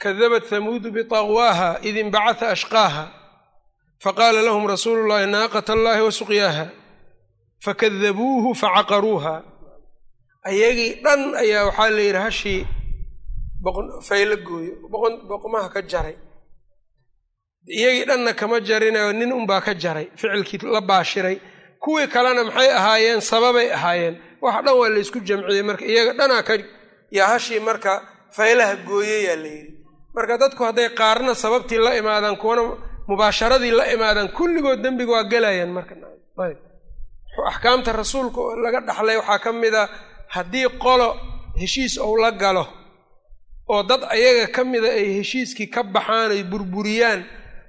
[0.02, 3.04] kadabat hamuudu biطagwaaha id inbacata ashqaaha
[4.04, 6.64] faqaala lahum rasuulu llahi naaqata allahi wa suqyaaha
[7.64, 9.34] fakadabuuhu facaqaruuha
[10.50, 12.62] ayagii dhan ayaa waxaa la yidhi hashii
[14.08, 14.72] fayla gooyo
[15.30, 16.16] boqmaha ka jaray
[17.76, 21.36] iyagii dhanna kama jarinayo nin unbaa ka jaray ficilkii la baashiray
[21.82, 26.54] kuwii kalena maxay ahaayeen sababay ahaayeen waxa dhan waa laysku jamciyey marka iyaga dhanaa ka
[27.16, 27.92] yaa hashii marka
[28.36, 29.72] faylaha gooyeyaa la yidhi.
[30.16, 32.62] Marka dadku hadday qaarna sababtii la imaadaan kuwana
[33.08, 35.94] mubaasharadii la imaadaan kulligood dembiga waa gelayaan marka.
[37.50, 39.84] Axkaamta rasuulka laga dhaxlay waxaa ka mid a
[40.34, 41.08] haddii qolo
[41.60, 42.64] heshiis ou la galo
[43.68, 47.20] oo dad ayaga ka mida ay heshiiskii ka baxaan ay burburiyaan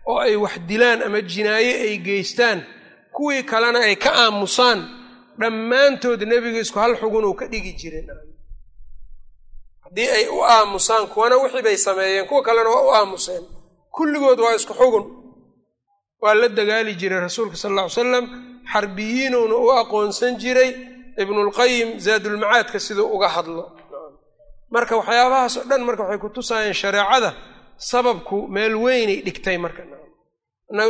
[0.10, 2.60] oo ay wax dilaan ama jinaaye ay geystaan
[3.15, 4.79] kuwii kalena ay ka aamusaan
[5.41, 8.08] dhammaantood nebiga isku hal xugun uu ka dhigi jireen
[9.86, 13.43] haddii ay u aamusaan kuwana wixii bay sameeyeen kuwa kalena waa u aamuseen.
[13.95, 15.06] Kulligood waa isku xugun.
[16.21, 18.25] Waa la dagaali jiray rasuulka sal alla salam
[18.73, 20.69] xarbiyiinuuna u aqoonsan jiray
[21.21, 23.63] ibnulqayim zaadulmacaadka siduu uga hadlo.
[24.73, 27.30] Marka waxyaabahaas oo dhan marka waxay ku tusaayeen shareecada
[27.91, 29.84] sababku meel weynay dhigtay marka.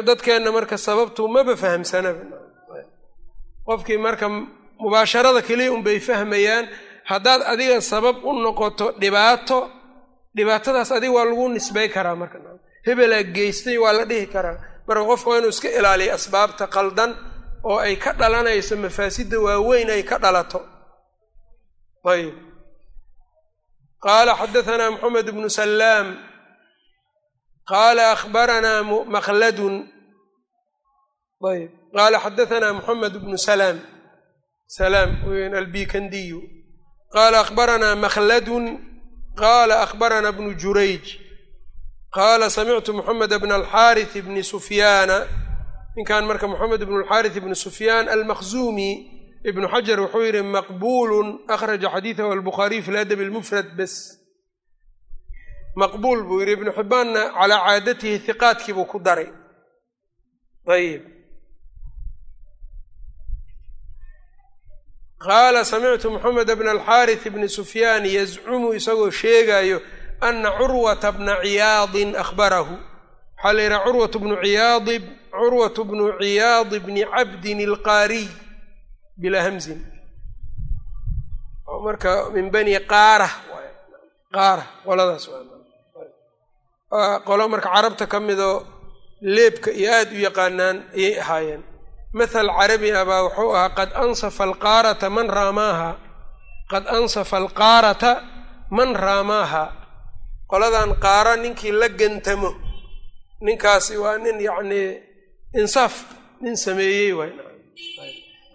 [0.10, 2.24] Dadkeenna marka sababtu maba fahamsanaba
[3.68, 4.28] qofkii marka
[4.84, 6.66] mubaasharada keliya unbay fahmayaan
[7.12, 9.60] haddaad adiga sabab u noqoto dhibaato
[10.38, 12.38] dhibaatadaas adiga waa lagu nisbay karaa marka.
[12.88, 14.58] Hebelaa geystay waa la dhihi karaa.
[14.88, 17.12] Marka qofka waa inuu iska ilaaliya asbaabta qaldan
[17.70, 20.60] oo ay ka dhalanayso mafaasidda waaweyn ay ka dhalato.
[22.12, 22.36] Ayb
[24.06, 26.08] qaala xadahanaa moxamed bnu salaam
[27.72, 28.80] qaala akhbaranaa
[29.16, 29.76] makladun
[31.50, 33.78] ayb qaala xadahanaa moxamed bnu salaam
[34.68, 36.40] salaam weyn albikandiyu
[37.16, 38.66] qaala akhbaranaa makhladun
[39.42, 41.06] qaala akhbarana bnu jurayj
[42.18, 45.18] qaala samictu moxamed bna alxaarith bni sufyaana
[45.96, 48.92] ninkan marka moxamed bnu alxaarith bni sufyaan almakhzuumi
[49.50, 53.94] ibnu xajar wuxuu yidhi maqbuulun akhraja xadiidahu albukhaariy fi ladabi almufrad bes
[55.82, 59.30] maqbuul buu yidhi ibnu xibbaanna calaa caadatihi hiqaadkii buu ku daray
[60.76, 61.02] ayib
[65.28, 69.78] qaala samictu moxamed bna alxaarith bni sufyaan yazcumu isagoo sheegayo
[70.28, 72.76] ana curwata bna ciyaadin akhbarahu
[73.38, 74.96] waxaa la yidhaha curwat bnu ciyaadi
[75.36, 78.28] curwatu bnu ciyaadi bni cabdin alqaariy
[79.22, 79.80] bilaa hamzin
[81.86, 83.30] marka min bani qaara
[84.36, 85.26] qaara qoladaas
[87.28, 88.58] qolo marka carabta ka midoo
[89.36, 91.62] leebka iyo aada u yaqaanaan ayay ahaayeen
[92.18, 95.92] mathal carabi ah baa wuxuu ahaa qad ansafa alqaarata man raamaaha.
[96.72, 98.12] Qad ansafa alqaarata
[98.78, 99.64] man raamaaha.
[100.52, 102.52] Qoladan qaara ninkii la gantamo.
[103.46, 104.90] Ninkaasi waa nin yacnii
[105.60, 105.96] insaaf
[106.44, 107.32] nin sameeyey waay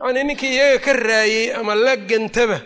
[0.01, 2.59] yacnii ninkii iyaga ka raayey ama la gantaba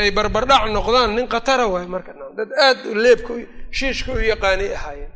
[0.00, 3.32] ay barbardhac noqdaan nin khatara waay marka dad aad leebka
[3.76, 5.12] shiishka u yaqaanay ahaayeen.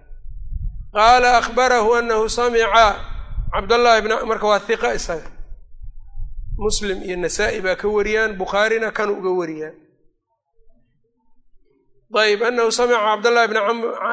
[0.96, 2.84] Qaala akhbarahu anahu samica
[3.54, 5.28] cabdallaahi bn marka waa hiqa isaga
[6.64, 9.76] muslim iyo nasaa-i baa ka wariyaan bukhaarina kan uga wariyaan.
[12.22, 13.00] Ayb anahu samica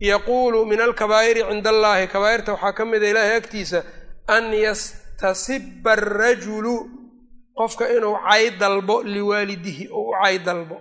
[0.00, 3.80] yaquulu min alkabaa'iri cinda allaahi kabaa'irta waxaa ka mida ilaahay agtiisa
[4.36, 6.74] an yastasiba arajulu
[7.58, 10.76] qofka inuu cay dalbo liwaalidihi oo u cay dalbo.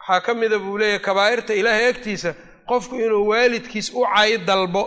[0.00, 2.30] Waxaa ka mida buu leeyahay kabaa'irta ilaahay agtiisa
[2.70, 4.82] qofku inuu waalidkiis u cay dalbo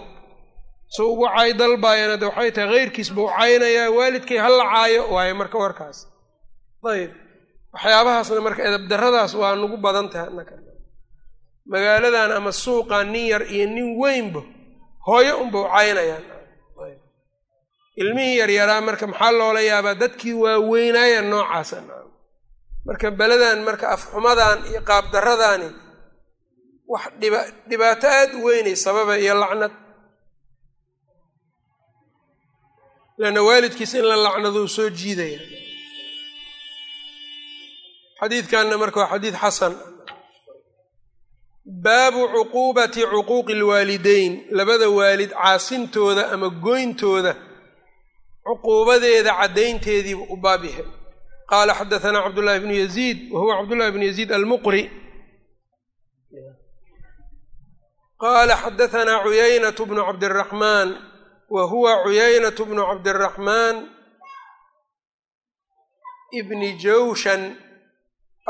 [0.96, 5.34] so ugu cay dalbaayana de waxay tahay keyrkiis buu caynayaa waalidkay ha la caayo waayo
[5.42, 5.98] marka warkaas.
[6.92, 7.12] Ayb
[7.74, 10.54] waxyaabahaasna marka edabdarradaas waa nagu badan tahay annaka
[11.72, 14.42] magaaladan ama suuqan nin yar iyo nin weynba
[15.08, 16.24] hooyo unbau caynayaan.
[18.02, 21.78] Ilmihii yaryaraa marka maxaa loola yaabaa dadkii waaweynaaya noocaasa
[22.88, 25.68] marka beladan marka afxumadan iyo qaabdarradani
[26.92, 29.72] wax dhiba dhibaato aada u weynay sababa iyo lacnad.
[33.18, 35.40] Leanna waalidkiis in la lacnado u soo jiidaya.
[38.20, 39.74] Xadiidkanna marka waa xadiid xasan.
[41.84, 47.34] Baabu cuquubati cuquuqi alwaalideyn labada waalid caasintooda ama goyntooda
[48.46, 50.86] cuquubadeeda caddaynteediibu u baab yahay
[51.50, 54.82] qaala xadahanaa cabdullaahi bnu yaziid wa huwa cabdullahi bnu yaziid almuqri
[58.24, 60.90] qaala xadahanaa cuyaynatu bnu cabdiraxmaan
[61.54, 63.76] wa huwa cuyaynatu bnu cabdiraxmaan
[66.40, 67.42] ibni jawshan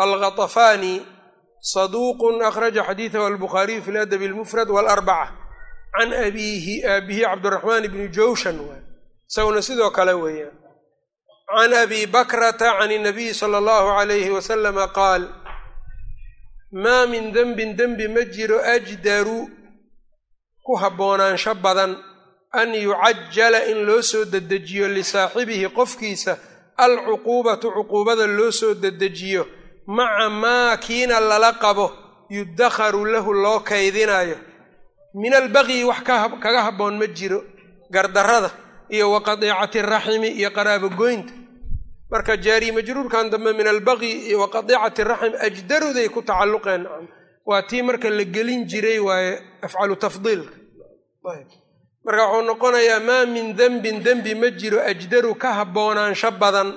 [0.03, 0.95] alghatafani
[1.73, 5.31] saduuqun akhraja xadiidahu albukhaariyu fi ladabi almufrad waalarbaca
[5.97, 8.81] can abiihi aabihi cabdiraxmaan ibni jawshan waay
[9.29, 10.55] isaguna sidoo kale weeyaan
[11.49, 15.23] can abi bakrata can inabiyi sala allahu calayhi wasalama qaal
[16.83, 19.39] maa min denbin dembi ma jiro ajdaru
[20.65, 21.91] ku haboonaansho badan
[22.59, 26.37] an yucajala in loo soo dedejiyo lisaaxibihi qofkiisa
[26.77, 29.43] alcuquubatu cuquubada loo soo dedejiyo
[29.87, 31.91] maca maa kiina lala qabo
[32.29, 34.37] yudakharu lahu loo kaydinayo
[35.21, 35.99] min albaqyi wax
[36.43, 37.39] kaga habboon ma jiro
[37.91, 38.49] gardarrada
[38.89, 41.33] iyo wa qadiicati raximi iyo qaraabogoynta
[42.11, 46.83] marka jaari majruurkan dambe min albaqyi iyo wa qadiicati raxim ajdaruday ku tacalluqeen
[47.45, 50.55] waa tii marka la gelin jiray waaye afcalu tafdiilka
[52.05, 56.69] marka wuxuu noqonayaa maa min denbin dembi ma jiro ajdaru ka haboonaansho badan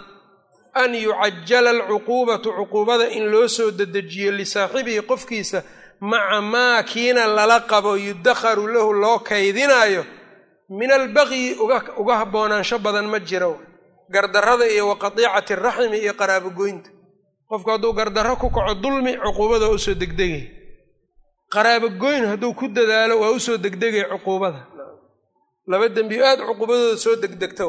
[0.74, 5.62] an yucajala alcuquubatu cuquubada in loo soo dedejiyo lisaaxibihi qofkiisa
[6.00, 10.04] maca maa kiina lala qabo yudakharu lahu loo kaydinaayo.
[10.68, 11.54] Min albaqyi
[12.02, 13.58] uga haboonaansho badan ma jiro.
[14.10, 16.90] Gardarrada iyo wa qadiicati raximi iyo qaraabogoynta
[17.48, 20.42] qofku hadduu gardarro ku kaco dulmi cuquubada u soo degdegay
[21.54, 24.60] qaraabogoyn hadduu ku dadaalo waa u soo degdegay cuquubada.
[25.70, 27.64] Laba dembiyo aada cuquubadooda soo degdegta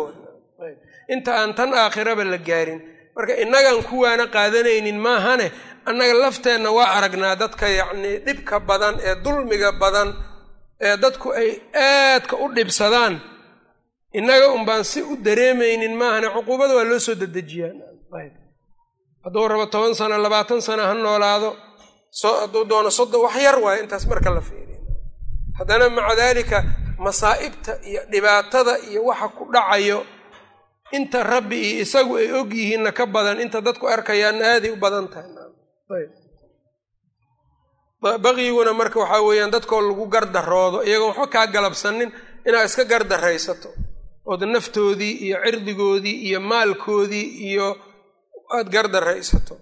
[1.13, 2.79] inta aan tan aakhiraba la gaarin.
[3.15, 5.47] Marka innagaan kuwaana qaadanaynin maahane
[5.89, 10.09] annaga lafteenna waa aragnaa dadka yacnii dhibka badan ee dulmiga badan
[10.87, 13.13] ee dadku ay aadka u dhibsadaan.
[14.19, 17.73] Innaga unbaan si u dareemaynin maahane cuquubada waa loo soo dedejiyaa.
[19.23, 21.49] Hadduu rabo toban sano labaatan sano ha noolaado
[22.41, 24.79] hadduu doono soddon wax yar waayo intaas marka la fiiriyo.
[25.57, 26.57] Haddana maca daalika
[27.05, 29.99] masaa'ibta iyo dhibaatada iyo waxa ku dhacayo
[30.97, 35.07] inta rabbi iyo isagu ay og yihiinna ka badan inta dadku arkayaanna aaday u badan
[35.13, 36.05] tahay.
[38.23, 42.09] Baqyiguna marka waxaa weeyaan dadkoo lagu gardaroodo iyagoon waxba kaa galabsanin
[42.47, 43.69] inaad iska gardaraysato
[44.31, 47.67] ood naftoodii iyo cirdigoodii iyo maalkoodii iyo
[48.55, 49.55] aad gardaraysato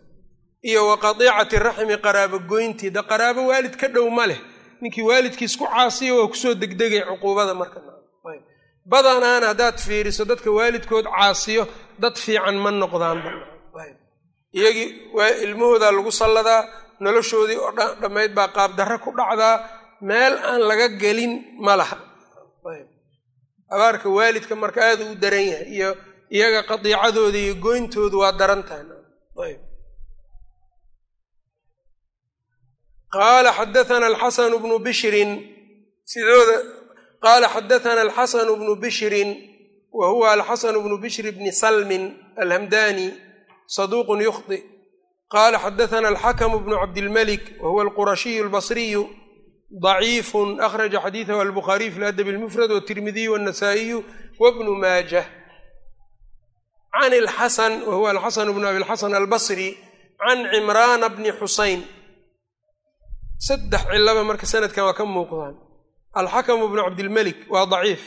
[0.70, 4.40] iyo wa qadiicati raxmi qaraabo goyntii de qaraabo waalid ka dhow ma leh.
[4.82, 7.80] Ninkii waalidkiis ku caasiya waa ku soo degdegay cuquubada marka.
[8.92, 11.64] Badanaan haddaad fiiriso dadka waalidkood caasiyo
[12.04, 13.20] dad fiican ma noqdaan
[14.60, 14.88] iyagii
[15.46, 16.62] ilmahoodaa lagu salladaa
[17.04, 19.56] noloshoodii oo dhammayd baa qaabdarre ku dhacdaa
[20.10, 21.34] meel aan laga gelin
[21.66, 21.98] ma laha.
[23.74, 25.90] Abaarka waalidka marka aada u daran yahay iyo
[26.36, 28.86] iyaga qadiicadooda iyo goyntoodu waa daran tahay
[33.16, 35.32] qaala xadaana alxasanu bnu bishrin
[36.12, 36.58] sidooda
[37.26, 39.30] qaala xadaana alxasanu bnu bishrin
[39.98, 42.04] wa huwa alxasanu bnu bishri bni salmin
[42.44, 43.08] alhamdani
[43.76, 44.58] saduuqun yukhdi
[45.34, 49.04] qaala xadaana alxakamu bnu cabdilmalik wa huwa alqurashiyu albasriyu
[49.86, 53.98] daciifun akhraja xadiidahu albukhaariy fi ladabi lmufrad watirmidiyu wannasaa'iyu
[54.42, 55.26] wabnu maajah
[56.96, 59.70] can lxasan wa huwa alxasan bnu abiilxasan albasri
[60.22, 61.82] can cimraana bni xusayn
[63.40, 65.56] saddex cilaba marka sanadkan waa ka muuqdaan.
[66.20, 68.04] Alxakamu bnu cabdilmelik waa daciif.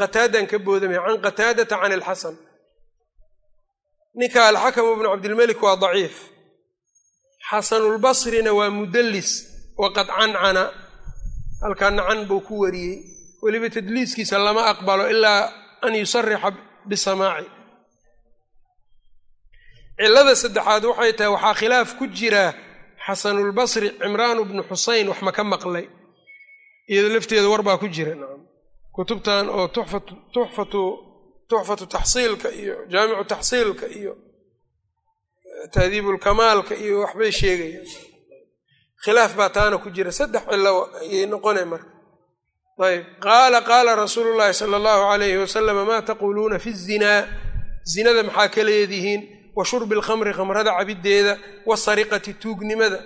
[0.00, 2.34] Qataadan ka boodamaya can qataadata can alxasan.
[4.18, 6.14] Ninka alxakamu bnu cabdilmelik waa daciif.
[7.50, 9.30] Xasanulbasrina waa mudallis
[9.82, 10.64] waqad cancana.
[11.62, 12.96] Halkaana can buu ku wariyey.
[13.42, 15.42] Weliba tadliiskiisa lama aqbalo ilaa
[15.82, 16.50] an yusarixa
[16.88, 17.48] bisamaaci.
[19.98, 22.44] Cilada saddexaad waxay tahay waxaa khilaaf ku jira
[23.06, 25.86] xasanulbasri cimraanu bnu xusayn wax ma ka maqlay?
[26.90, 28.12] Iyado lafteeda war baa ku jira.
[28.94, 29.66] Kutubtan oo
[31.48, 34.12] tuxfatu taxsiilka iyo jaamicu taxsiilka iyo
[35.74, 37.86] tahdiibulkamaalka iyo waxbay sheegayaan.
[39.04, 40.10] Khilaaf baa taana ku jira.
[40.18, 40.72] Saddex cilo
[41.02, 41.90] ayay noqona marka.
[42.86, 47.20] Ayb qaala qaala rasuulu llaahi sala allahu alayhi wasalama maa taquuluuna fi zinaa?
[47.92, 49.20] Zinada maxaa ka leedihiin
[49.56, 51.38] wa shurbi alkhamri khamrada cabiddeeda
[51.68, 52.98] wasariqati tuugnimada.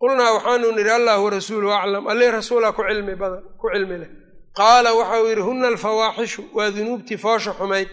[0.00, 4.10] Qulnaa waxaanu nidhi allah warasuuluhu aclam alle rasuulaa ku cilmi badan ku cilmi leh.
[4.58, 7.88] Qaala waxau yidhi huna alfawaaxishu waa dunuubtii foosha xumayd.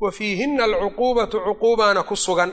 [0.00, 2.50] Wa fiihinna alcuquubatu cuquubaana ku sugan.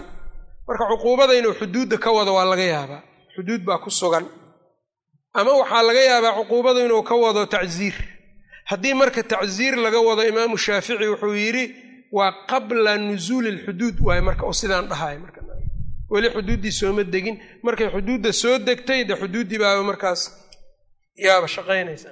[0.67, 3.01] Marka cuquubada inuu xuduudda ka wado waa laga yaabaa.
[3.35, 4.25] Xuduud baa ku sugan.
[5.33, 7.95] Ama waxaa laga yaabaa cuquubadu inuu ka wado tacziir.
[8.69, 11.65] Haddii marka tacziir laga wado imaamu shaafici wuxuu yidhi
[12.17, 15.41] waa qabla nusuuli lxuduud waaye marka oo sidaan dhahay marka
[16.13, 17.35] weli xuduuddii sooma degin
[17.65, 20.21] markay xuduudda soo degtay de xuduuddii baaba markaas
[21.25, 22.09] yaaba shaqaynaysa.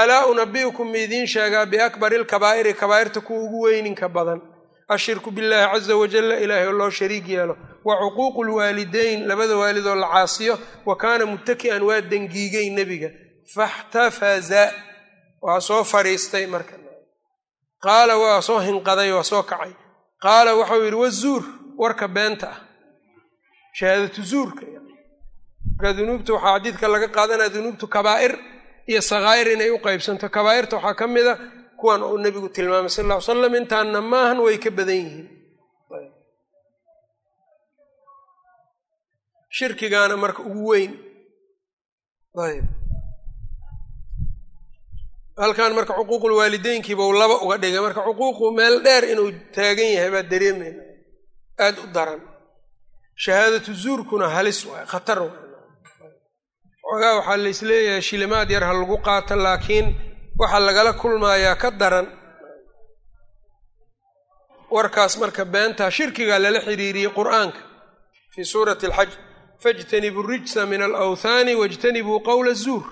[0.00, 4.40] Alaa unabi'ukum miidiin sheegaa biakbari lkabaa'iri kabaa'irta kuwa ugu weyninka badan.
[4.88, 7.54] Ashirku billaahi caza wajalla ilaahay oo loo shariig yeelo.
[7.84, 10.58] Wa cuquuqu lwaalidayn labada waalidoo la caasiyo.
[10.86, 13.10] Wa kaana muttaki'an waa dengiigay nebiga.
[13.54, 14.62] Faxtafaza
[15.42, 16.74] waa soo fadhiistay marka
[17.86, 19.72] qaala waa soo hinqaday waa soo kacay.
[20.24, 21.42] Qaala waxau yidhi wazuur
[21.82, 22.58] warka beenta ah.
[23.78, 24.64] Shahaadatu zuurka
[25.76, 28.32] marka dunuubta waxaa xadiidka laga qaadanaya dunuubtu kabaa'ir
[28.90, 30.26] iyo sakaa'ir inay u qaybsanto.
[30.36, 31.34] Kabaa'irta waxaa ka mid a
[31.80, 35.28] kuwan uu nebigu tilmaamay sal lla ly slam intaanna maahan way ka badan yihiin.
[39.56, 40.92] Shirkigaana marka ugu weyn.
[42.46, 42.64] Ayb
[45.42, 47.80] halkan marka cuquuqulwaalideynkiiba u laba uga dhigay.
[47.86, 50.82] Marka cuquuqu meel dheer inuu taagan yahay baa dareemayna
[51.64, 52.20] aada u daran.
[53.24, 55.42] Shahaadatu zuurkuna halis waay khatar waay
[56.82, 59.86] xoogaa waxaa laisleeyahay shilimaad yar ha lagu qaato laakiin
[60.40, 62.06] waxaa lagala kulmayaa ka daran.
[64.74, 67.60] Warkaas marka beentaa shirkigaa lala xiriiriyey qur'aanka.
[68.34, 69.10] Fii suurati alxaj
[69.62, 72.84] faijtanibuu rijsa min alawthaani waijtanibuu qowla zuur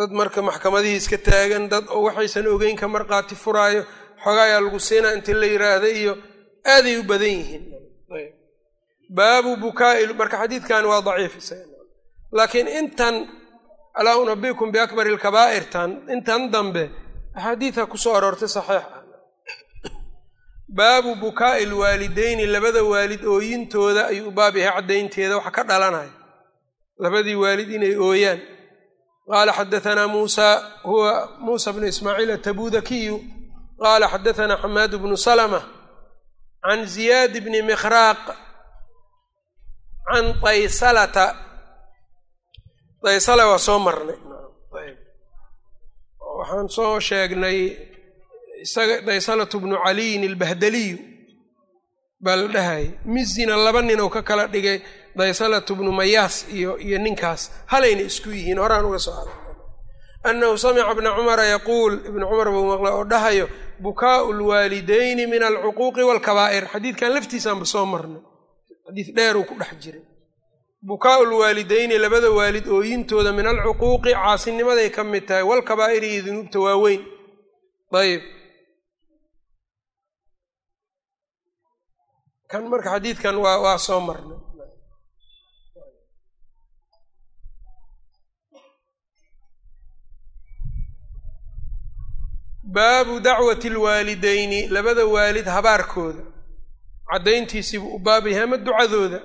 [0.00, 3.82] dad marka maxkamadihii iska taagan dad oo waxaysan ogeyn ka marqaati furaayo
[4.24, 6.12] xogaayaa lagu siinaa inti la yidhaahda iyo
[6.74, 7.64] aaday u badan yihiin.
[9.18, 11.34] Baabu bukaai marka xadiidkan waa daciif
[12.36, 13.14] laakiin intan
[13.98, 16.84] alaa unabikum biakbari lkabaa'irtan intan dambe
[17.36, 19.02] axaadiidha ku soo aroortay saxiix ah.
[20.78, 26.12] Baabu bukaa'i lwaalideyni labada waalid ooyintooda ayuu baab yahay caddaynteeda waxa ka dhalanaya.
[27.02, 28.40] Labadii waalid inay ooyaan
[29.30, 30.46] qaala xadaanaa muusa
[30.88, 31.12] huwa
[31.44, 33.16] muusa bnu ismaaciil atabudakiyu
[33.82, 35.60] qaala xadaanaa xamaad bnu salma
[36.64, 38.22] can ziyaad bni mikhraaq
[40.08, 41.26] can taysalata
[43.02, 44.18] taysala waa soo marnay.
[46.38, 47.58] waxaan soo sheegnay
[48.64, 50.96] isaga daysalatu bnu caliyin ilbahdaliyu
[52.24, 54.78] baa la dhahayay mizina laba nin oo ka kala dhigay
[55.16, 57.42] daysalatu bnu mayaas iyo iyo ninkaas
[57.72, 58.58] halayna isku yihiin.
[58.62, 59.38] Horaan uga soo adag
[60.28, 63.46] annahu samica bna cumara yaquul ibnu cumar buu maqlay oo dhahayo
[63.84, 66.64] bukaau lwaalidayni min alcuquuqi waalkabaa'ir.
[66.72, 68.20] Xadiidkan laftiisaanba soo marnay.
[68.86, 70.02] Xadiid dheeruu ku dhex jiray.
[70.88, 77.00] Bukaau lwaalidayni labada waalid ooyintooda min alcuquuqi caasinimaday ka mid tahay walkabaa'iri iyo dunuubta waaweyn.
[78.00, 78.22] Ayb
[82.50, 84.40] kan marka xadiidkan waa waa soo marnay.
[92.62, 96.22] Baabu dacwati alwaalidayni labada waalid habaarkooda.
[97.10, 99.20] Caddayntiisiibuu u baab yahay ama ducadooda?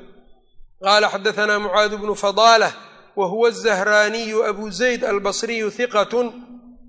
[0.84, 2.73] Qaala xadahanaa mucaadu bnu fadaalah
[3.15, 6.28] wa azahraaniyu abu zayd albasriyu hiqatun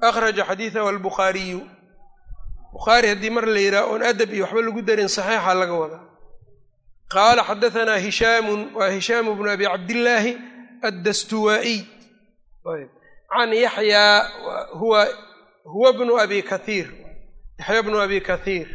[0.09, 1.61] akhraja xadiidahu albukhaariyu
[2.72, 6.03] bukhaari haddii mar la yidhaha oon adab iyo waxba lagu darin saxiixa laga wadaa
[7.14, 10.32] qaala xadahanaa hishaamun waa hishaamu bnu abi cabdillaahi
[10.88, 11.80] addastuwaa'iy
[13.32, 14.14] can yaxyaa
[15.72, 16.86] huwa bnu abi kathiir
[17.59, 18.66] yaxya bnu abi kathiir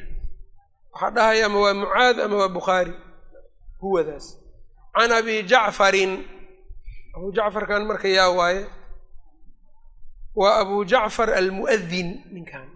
[0.93, 2.93] waxaa dhahaya ama waa mucaad ama waa bukhaari
[3.82, 4.25] huwadaas
[4.95, 6.13] can abi jacfarin
[7.15, 8.63] abu jacfarkan marka yaa waaye
[10.39, 12.67] waa abu jacfar almu'adin ninkan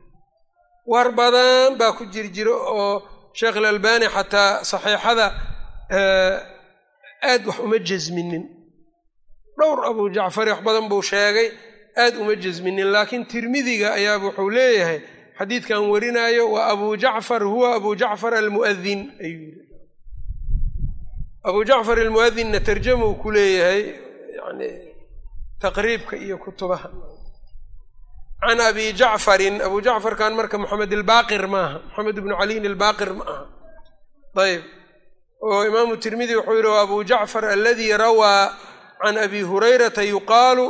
[0.92, 2.94] war badan baa ku jir jiro oo
[3.40, 5.26] sheekh alalbani xataa saxiixada
[7.32, 8.44] aad wax uma jasminin
[9.60, 11.48] dhowr abu jacfari wax badan buu sheegay
[12.04, 15.00] aad uma jasminin laakiin tirmidiga ayaa wuxuu leeyahay
[15.40, 19.54] xadiidkan warinaayo waa abu jacfar huwa abu jacfar almu'adin ayuu
[21.50, 23.82] abu jacfar almu'adinna tarjamuu ku leeyahay
[24.40, 24.70] yani
[25.64, 26.90] taqriibka iyo kutubaha
[28.42, 33.44] can abi jacfarin abu jacfarkan marka moxamed ilbaaqir maaha moxamed ibnu caliyin ilbaaqir ma aha
[34.46, 34.64] ayb
[35.42, 38.44] oo imaamu tirmidi wuxuu yihi abu jacfar aladii rawaa
[39.02, 40.68] can abi hurayrata yuqaalu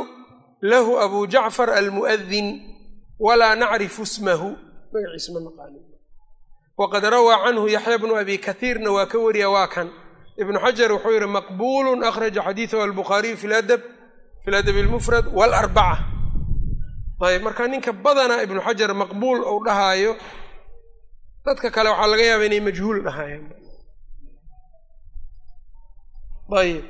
[0.62, 2.46] lahu abu jacfar almu'adin
[3.18, 4.48] walaa nacrifu ismahu
[6.80, 9.88] waqad rawaa canhu yaxya bnu abi kathiirna waa ka wariya waa kan
[10.42, 13.80] ibnu xajar wuxuu yihi maqbulu akhraja xadiidahu albukhaariyu fi ladab
[14.44, 16.15] fi ladab almufrad waalarbaca
[17.20, 20.12] ayb marka ninka badanaa ibnu xajar maqbuul ou dhahaayo
[21.46, 23.44] dadka kale waxaa laga yaaba inay majhuul dhahaayeen
[26.62, 26.84] ayb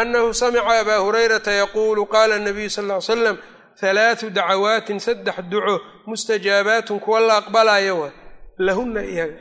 [0.00, 3.36] anahu samica abaa hurayrata yaquulu qaala nabiyu sal ly slam
[3.82, 5.74] halaatu dacawaatin saddex duco
[6.08, 8.08] mustajaabaatun kuwa la aqbalaayo wa
[8.66, 9.38] lahunna iyaga.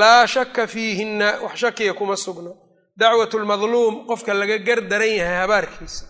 [0.00, 2.52] Laa shaka fiihinna wax shakiya kuma sugno.
[3.00, 6.04] Dacwatu lmadluum qofka laga gar daran yahay habaarkiisa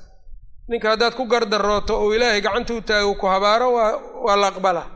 [0.69, 3.93] ninka haddaad ku gardarooto oo ilaahay gacanta u taago ku habaaro waa
[4.27, 4.89] waa la aqbalaa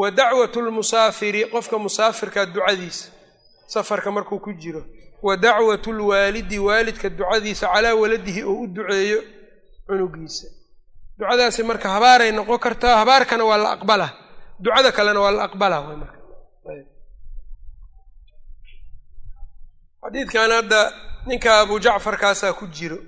[0.00, 3.08] wa dacwatu lmusaafiri qofka musaafirka ducadiisa
[3.66, 4.84] safarka markuu ku jiro.
[5.22, 9.22] Wa dacwatu lwaalidi waalidka ducadiisa calaa waladihi oo u duceeyo
[9.86, 10.46] cunugiisa.
[11.18, 14.12] Ducadaasi marka habaaray noqon kartaa habaarkana waa la aqbalaa
[14.60, 15.48] ducada kalena waa la
[16.02, 16.18] marka.
[20.02, 20.80] Xadiidkan hadda
[21.28, 22.98] ninka abu jacfarkaasaa ku jiro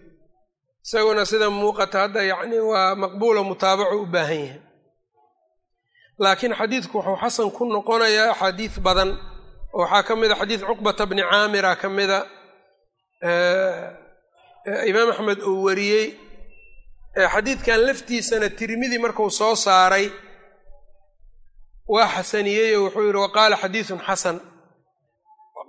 [0.85, 4.61] isaguna sida muuqata hadda yacni waa maqbuulo mutaabaco u baahan yahay.
[6.23, 9.11] Laakiin xadiidku wuxuu xasan ku noqonayaa axaadiis badan
[9.77, 12.19] oo waxaa ka mid a xadiis cuqbata bni caamira ka mida
[14.91, 16.07] imaam axmed uu wariyey.
[17.35, 20.07] Xadiidkan laftiisana tirmidi marku soo saaray
[21.93, 24.37] waa xasaniyey oo wuxuu yidhi waqaala xadiisun xasan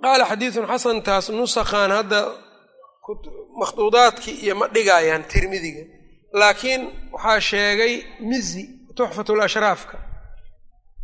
[0.04, 2.20] qaala xadiidun xasantaas nusakhan hadda
[3.60, 5.82] makhduudaadkii iyo ma dhigayaan tirmidiga
[6.40, 6.82] laakiin
[7.14, 7.94] waxaa sheegay
[8.30, 8.62] mizi
[8.96, 9.96] tuxfatulashraafka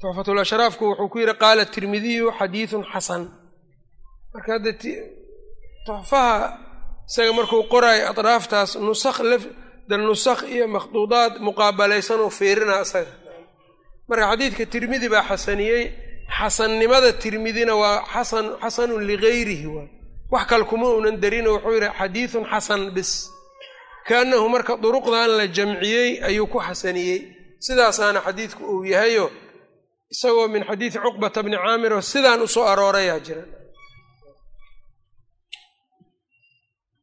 [0.01, 3.23] tuxfatulashraafku wuxuu ku yidhi qaala tirmidiyu xadiidun xasan
[4.33, 4.71] marka hadda
[5.87, 6.37] tuxfaha
[7.09, 9.19] isaga markuu qoraayo atraaftaas nusakh
[9.89, 13.13] da nusakh iyo makhduudaad muqaabalaysanuu fiirina isaga
[14.09, 15.83] marka xadiidka tirmidi baa xasaniyey
[16.29, 19.89] xasannimada tirmidina waa xasan xasanun ligayrihi waay
[20.33, 23.11] wax kale kuma unan darino wuxuu yidhi xadiidun xasan bis.
[24.09, 27.19] Kaannahu marka duruqdan la jamciyey ayuu ku xasaniyey.
[27.67, 29.27] Sidaasaana xadiidku uu yahayo
[30.13, 33.43] isagoo min xadiidi cuqbata bni caamir oo sidaan u soo aroorayaa jira.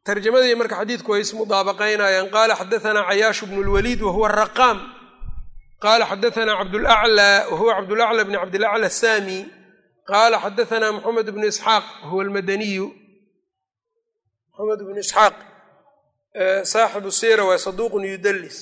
[0.05, 4.77] Tarjamadii marka xadiidku way ismudaabaqaynayaan qaala xadatanaa cayaashu bnu lwaliid wahuwa raqaam
[5.84, 9.40] qala xadaثna cabdulأclى wahuwa cabdulأclى bn cabdilأclى الsami
[10.10, 12.86] qala xadaثna mxamed bn isxaaq wahuwa almadaniyu
[14.52, 15.34] mxamed bn isxaaq
[16.72, 18.58] saaxibu sira waa saduq yudalis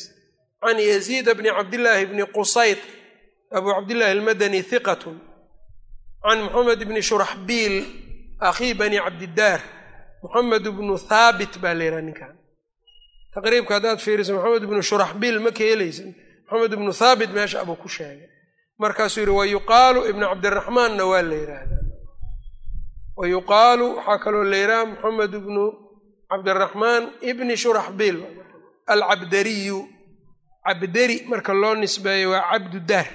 [0.63, 2.79] can yaziida bni cabdillaahi bni qusayd
[3.57, 5.17] abu cabdillahi almadani hiqatun
[6.25, 7.77] can moxamed bni shuraxbiil
[8.49, 9.61] akhii bani cabdidaar
[10.23, 12.35] moxamed bnu thaabit baa la yidhaha ninkan
[13.35, 16.11] taqriibka haddaad fiiriso moxamed bnu shuraxbiil ma ka helaysin
[16.52, 18.28] moxamed ibnu thaabit meesha abuu ku sheegay.
[18.80, 21.84] Markaasuu yidhi wa yuqaalu ibnu cabdiraxmaanna waa la yidhaahdaa.
[23.18, 25.64] Wa yuqaalu waxaa kaloo la yidhaha moxamed ibnu
[26.30, 28.20] cabdiraxmaan ibni shuraxbiil
[28.94, 29.80] alcabdariyu.
[30.68, 33.08] Cabdari marka loo nisbeeyo waa cabdudaar.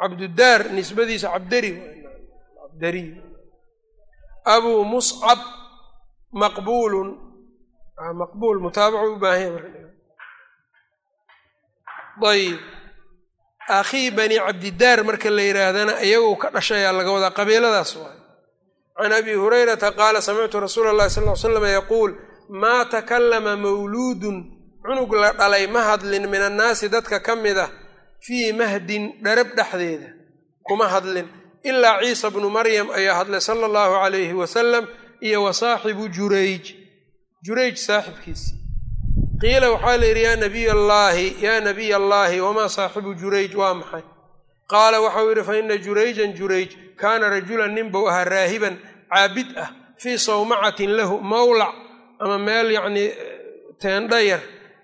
[0.00, 1.72] Cabdudaar nisbadiisa cabdari
[2.60, 3.10] cabdariy
[4.92, 5.38] muscab
[6.40, 7.08] maqbuulun.
[8.20, 9.54] Maqbuul mutaabacu u baahan
[12.24, 12.58] ayib
[13.68, 18.18] akhii bani cabdidaar marka la yidhaahdana iyagoo ka dhashayaa laga wadaa qabiiladaas waay
[19.00, 22.12] can abi hurayrata qaala samictu rasuula allahi sal l slam yaquul
[22.62, 24.36] maa takallama mawluudun
[24.84, 27.70] cunug la dhalay ma hadlin min annaasi dadka ka mid ah
[28.26, 30.08] fii mahdin dharab dhexdeeda.
[30.66, 31.24] Kuma hadlin
[31.64, 34.84] ilaa ciisa bnu maryam ayaa hadlay sala allahu calayhi wasalam
[35.26, 36.64] iyo wa saaxibu jurayj.
[37.46, 38.59] Jurayj saaxibkiisi
[39.40, 43.52] qiila waxaa la yidhi yaa nabiy allaahi yaa nabiy allaahi wamaa saaxibu jurayj?
[43.60, 44.02] Waa maxay?
[44.72, 46.70] Qaala waxau yidhi fa ina jurayjan jurayj
[47.00, 48.74] kaana rajulan nin buu ahaa raahiban
[49.12, 49.70] caabid ah
[50.02, 51.74] fii sawmacatin lahu mawlac
[52.22, 53.08] ama meel yacnii
[53.82, 54.40] teendhayar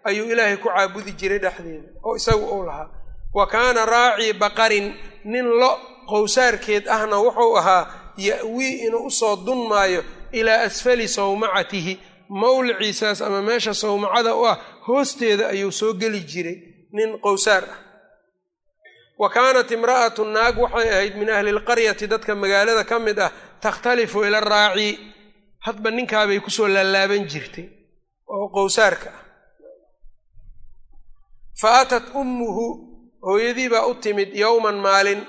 [0.09, 2.89] ayuu ilaahay ku caabudi jiray dhexdeeda oo isagu uu lahaa.
[3.37, 4.87] Wa kaana raacii baqarin
[5.25, 5.71] nin lo
[6.11, 7.83] qowsaarkeed ahna wuxuu ahaa
[8.17, 10.03] ya'wii inuu u soo dunmaayo
[10.33, 11.95] ilaa asfali sawmacatihi
[12.29, 14.57] mawliciisaas ama meesha sawmacada u ah
[14.87, 16.59] hoosteeda ayuu soo geli jiray
[16.93, 17.79] nin qowsaar ah.
[19.19, 24.25] Wa kaanat imra'atu naag waxay ahayd min ahli lqaryati dadka magaalada ka mid ah takhtalifu
[24.25, 24.99] ila raaci.
[25.67, 27.67] Hadba ninkaabay ku soo laalaaban jirtay
[28.29, 29.23] oo qowsaarka ah.
[31.61, 32.67] Fa atat ummuhu
[33.23, 35.21] hooyadii baa u timid yowman maalin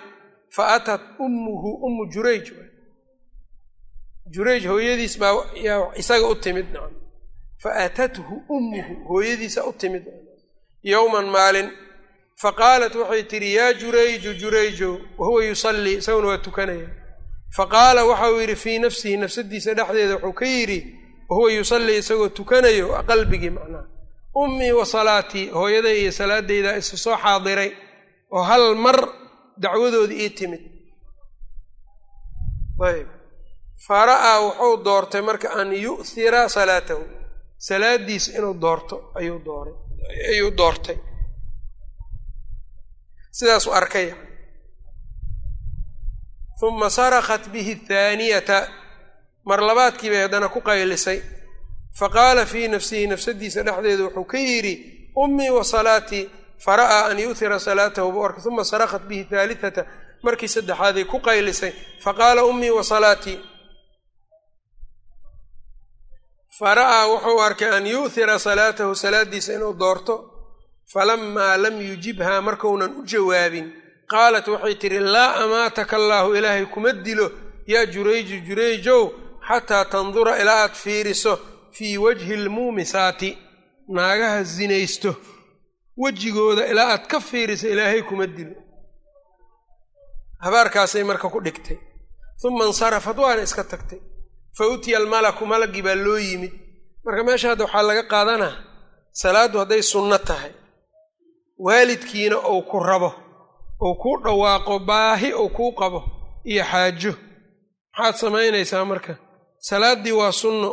[0.55, 2.45] fa atat ummuhu ummu jurayj
[4.33, 5.33] jurayj hooyadiis baa
[6.01, 6.93] isaga u timid nacam.
[7.63, 8.21] Fa atathu
[8.55, 10.03] ummuhu hooyadiisa u timid.
[10.83, 11.69] Yowman maalin
[12.41, 16.89] fa qaalat waxay tidhi yaa jurayju jurayjow wahuwa yusallii isaguna waa tukanaya.
[17.55, 20.79] Fa qaala waxauu yidhi fii nafsihi nafsadiisa dhexdeeda wuxuu ka yidhi
[21.29, 23.85] wahuwa yusallii isagoo tukanayo qalbigii macnaha
[24.35, 27.71] ummii wa salaatii hooyaday iyo salaadayda isu soo xaadiray
[28.31, 28.97] oo hal mar
[29.57, 30.61] dacwadoodii ii timid.
[32.87, 33.07] Ayb
[33.85, 37.03] fara'aa wuxuu doortay marka an yu'hira salaatahu.
[37.57, 39.73] Salaadiisa inuu doorto ayuu dooray.
[40.31, 40.97] Ayuu doortay.
[43.31, 44.13] Sidaasuu arkay
[46.61, 48.67] uma sarakat bihi athaaniyata
[49.45, 51.19] mar labaadkii bay haddana ku qaylisay.
[51.99, 54.73] Faqaala fii nafsihi nafsadiisa dhexdeeda wuxuu ka yidhi
[55.15, 56.29] ummii wa salaatii
[56.65, 58.11] fara'aa an yu'hira salaatahu.
[58.11, 58.43] Buu arkay.
[58.51, 59.85] Uma sarakat bihi thaalitata
[60.23, 61.73] markii saddexaaday ku qaylisay.
[62.03, 63.37] Faqaala ummii wa salaatii
[66.59, 70.15] fara'aa wuxuu arkay an yu'hira salaatahu salaadiisa inuu doorto
[70.93, 73.67] falamaa lam yujibhaa markaunan u jawaabin
[74.13, 77.27] qaalat waxay tidhi laa amaataka allaahu ilaahay kuma dilo
[77.73, 79.01] yaa jurayju jurayjow
[79.47, 81.33] xataa tandura ilaa aad fiiriso
[81.75, 83.29] fii wajhi lmuumisaati
[83.95, 85.11] naagaha zinaysto
[86.01, 88.55] wejigooda ilaa aad ka fiiriso ilaahay kuma dilo.
[90.43, 91.77] Habaarkaasay marka ku dhigtay.
[92.43, 93.99] Uma insarafat waana iska tagtay
[94.57, 96.53] fa utiya almalaku malagii baa loo yimid.
[97.05, 98.53] Marka meesha hadda waxaa laga qaadanaa
[99.21, 100.51] salaaddu hadday sunno tahay.
[101.65, 103.11] Waalidkiina uu ku rabo
[103.85, 105.99] uu kuu dhawaaqo baahi uu kuu qabo
[106.51, 107.13] iyo xaajo.
[107.97, 109.13] Maxaad samaynaysaa marka?
[109.67, 110.69] Salaaddii waa sunno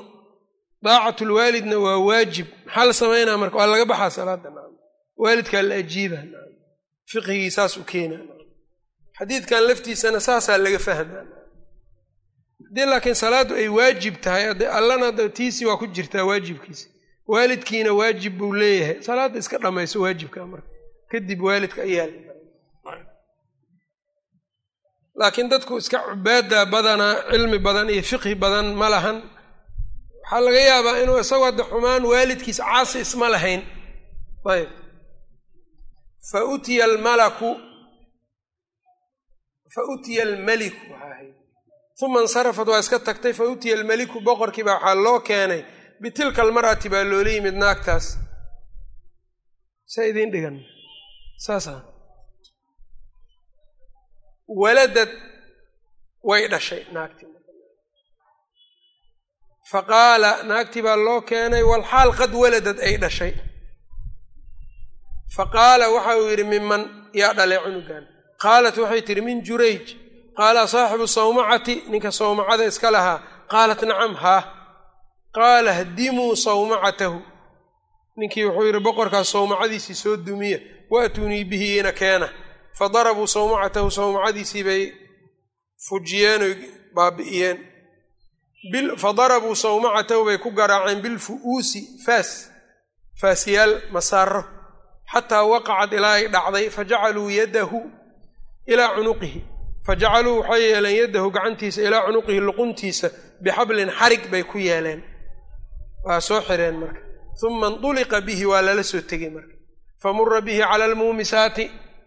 [0.84, 2.46] daacatulwaalidna waa waajib.
[2.66, 3.56] Maxaa la samaynaa marka?
[3.58, 4.50] Waa laga baxaa salaadda
[5.22, 6.18] waalidkaa la ajiiba
[7.10, 8.18] fiqhigii saas u keena
[9.18, 11.24] xadiidkan laftiisana saasaa laga fahmaa
[12.62, 14.44] haddii laakiin salaaddu ay waajib tahay
[14.78, 16.86] allana tiisii waa ku jirtaa waajibkiisa
[17.26, 19.02] waalidkiina waajib buu leeyahay.
[19.02, 20.68] Salaadda iska dhammayso waajibka marka
[21.10, 22.08] kadib waalidka ayaa
[25.20, 29.18] laakiin dadku iska cubaada badanaa cilmi badan iyo fiqhi badan ma lahan.
[30.22, 33.62] Waxaa laga yaabaa inuu isagoo hadda xumaan waalidkiis caasi isma lahayn.
[34.52, 34.68] Ayb
[36.30, 37.50] fa utiya almalaku
[39.74, 41.34] fa utiya almeliku waxaa ahayd
[42.02, 45.62] uma insarafat waa iska tagtay fa utiya almeliku boqorkii baa waxaa loo keenay
[46.02, 48.06] bitilka almar'ati baa loola yimid naagtaas
[49.92, 50.56] saa idiin dhigan
[51.46, 51.72] saasa
[54.60, 55.08] waladad
[56.28, 57.28] way dhashay naagtii
[59.70, 63.32] fa qaala naagtii baa loo keenay walxaal qad waladad ay dhashay
[65.36, 66.82] faqaala waxa uu yidhi miman
[67.20, 68.04] yaa dhalay cunugan
[68.44, 69.86] qaalat waxay tidhi min jurayj
[70.38, 73.18] qaala saaxibu sawmacati ninka sawmacada iska lahaa
[73.52, 74.42] qaalat nacam haa
[75.36, 77.18] qaala hdimuu sawmacatahu
[78.18, 80.58] ninkii wuxuu yidhi boqorkaas sawmacadiisii soo dumiya
[80.92, 82.28] waatunii bihi ina keena
[82.78, 84.82] fadarabuu sawmacatahu sawmacadiisii bay
[85.88, 86.54] fujiyeen oy
[86.96, 87.58] baabi'iyeen
[89.02, 92.30] fadarabuu sawmacatahu bay ku garaaceen bilfu'uusi faas
[93.20, 94.42] faasyaal masaaro
[95.12, 97.80] xataa waqacad ilaa ay dhacday fajacaluu yadahu
[98.72, 99.40] ilaa cunuqihi
[99.86, 103.08] fajacaluu waxay yeeleen yadahu gacantiisa ilaa cunuqihi luquntiisa
[103.44, 105.00] bixablin xarig bay ku yeeleen.
[106.06, 107.00] Waa soo xireen marka.
[107.46, 109.54] Uma induliqa bihi waa lala soo tegey marka.
[110.02, 111.64] Famura bihi cala almuumisaati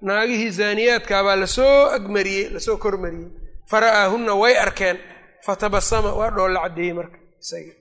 [0.07, 3.30] naagihii zaaniyaadkaa baa la soo agmariyey la soo kormariyey.
[3.71, 4.97] Fara'aahunna way arkeen.
[5.45, 7.73] Fatabasama waa dhoolla caddeeyey marka isaga.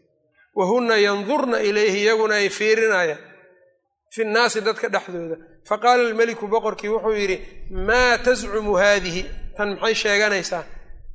[0.58, 3.18] Wa hunna yandurna ilayhi iyaguna ay fiirinayaan.
[4.14, 5.36] Fi nnaasi dadka dhexdooda.
[5.68, 7.36] Faqaala almeliku boqorkii wuxuu yidhi
[7.88, 9.22] maa tascumu haadihi
[9.56, 10.64] tan maxay sheeganaysaa?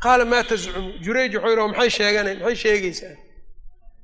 [0.03, 3.15] Qaala maa tascumu jurayj wuxuu yidhi maxay sheegana maxay sheegaysaa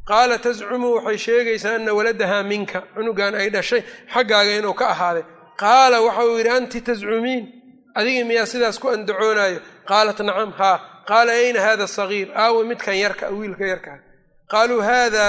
[0.09, 3.81] qaala tascumu waxay sheegaysaa ana waladahaa minka cunugan ay dhashay
[4.13, 5.25] xaggaaga inuu ka ahaaday.
[5.61, 7.43] Qaala waxa uu yidhi anti tascumiin
[7.99, 9.59] adigii miyaa sidaas ku andacoonaayo
[9.89, 10.77] qaalat nacam haa.
[11.09, 12.27] Qaala ayna hada sagiir?
[12.43, 13.97] Aawe midkan yarka wiilka yarkaa
[14.51, 15.25] qaaluu haada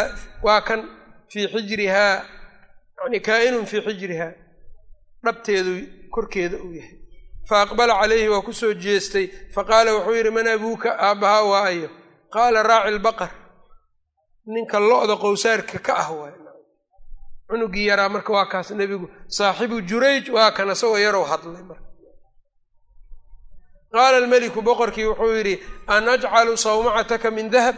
[0.46, 0.80] waa kan
[1.32, 2.14] fii xijrihaa
[2.98, 4.32] yani kaa'inun fii xijrihaa.
[5.24, 5.72] Dhabteedu
[6.14, 6.97] korkeeda uu yahay
[7.48, 11.88] fa aqbala calayhi waa ku soo jeestay faqaala wuxuu yidhi man abuuka aabbahaa waa ayo
[12.34, 13.30] qaala raaci lbaqar
[14.54, 16.34] ninka lo'da qowsaarka ka ah waay
[17.48, 21.86] cunugii yaraa marka waa kaas nebigu saaxibu jurayj waa kan isagoo yarow hadlay marka
[23.94, 25.54] qaala almeliku boqorkii wuxuu yidhi
[25.94, 27.76] an ajcalu sawmacataka min dahab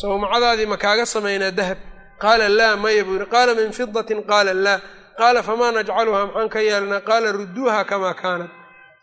[0.00, 1.78] sawmacadaadii ma kaaga samaynaa dahab
[2.22, 4.78] qaala laa maya buu yidhi qaala min fidatin qaala laa
[5.18, 8.50] qaala famaa najcaluhaa maxaan ka yeelnaa qaala rudduuha kamaa kaanat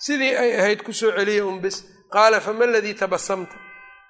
[0.06, 1.78] sidii ay ahayd ku soo celiya un bis
[2.16, 3.56] qaala fama aladii tabasamta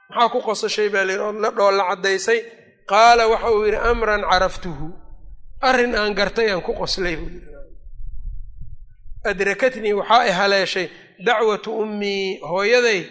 [0.09, 2.39] maxaa ku qosashay baa layidhi ood la dhoolla caddaysay
[2.91, 4.87] qaala waxa uu yidhi amran caraftuhu
[5.69, 7.51] arrin aan gartay aan ku qoslay buu yidhi
[9.31, 10.87] adrakatnii waxaa i haleeshay
[11.27, 13.01] dacwatu ummii hooyaday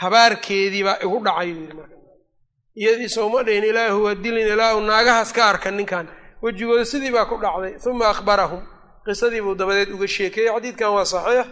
[0.00, 1.96] habaarkeedii baa igu dhacay buu yidhi
[2.80, 6.06] iyadii sooma dhayn ilaahu waa dilin ilaahu naagahaas ka arkan ninkan
[6.42, 7.72] wejigooda sidii baa ku dhacday.
[7.90, 8.62] Uma akhbarahum.
[9.06, 11.46] Qisadii buu dabadeed uga sheekeeyey xadiidkan waa saxiix.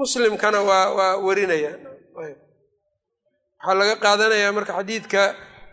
[0.00, 1.72] Muslimkana waa waa warinaya.
[2.16, 5.22] Waxaa laga qaadanayaa marka xadiidka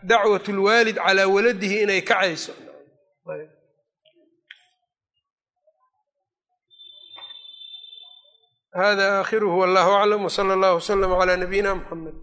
[0.10, 2.54] dacwat lwaalid calaa waladihi inay kacayso.
[8.74, 12.16] Hada aakhiruhu wallahu aclam wsala allahu wslama calaa nabiyina muxamed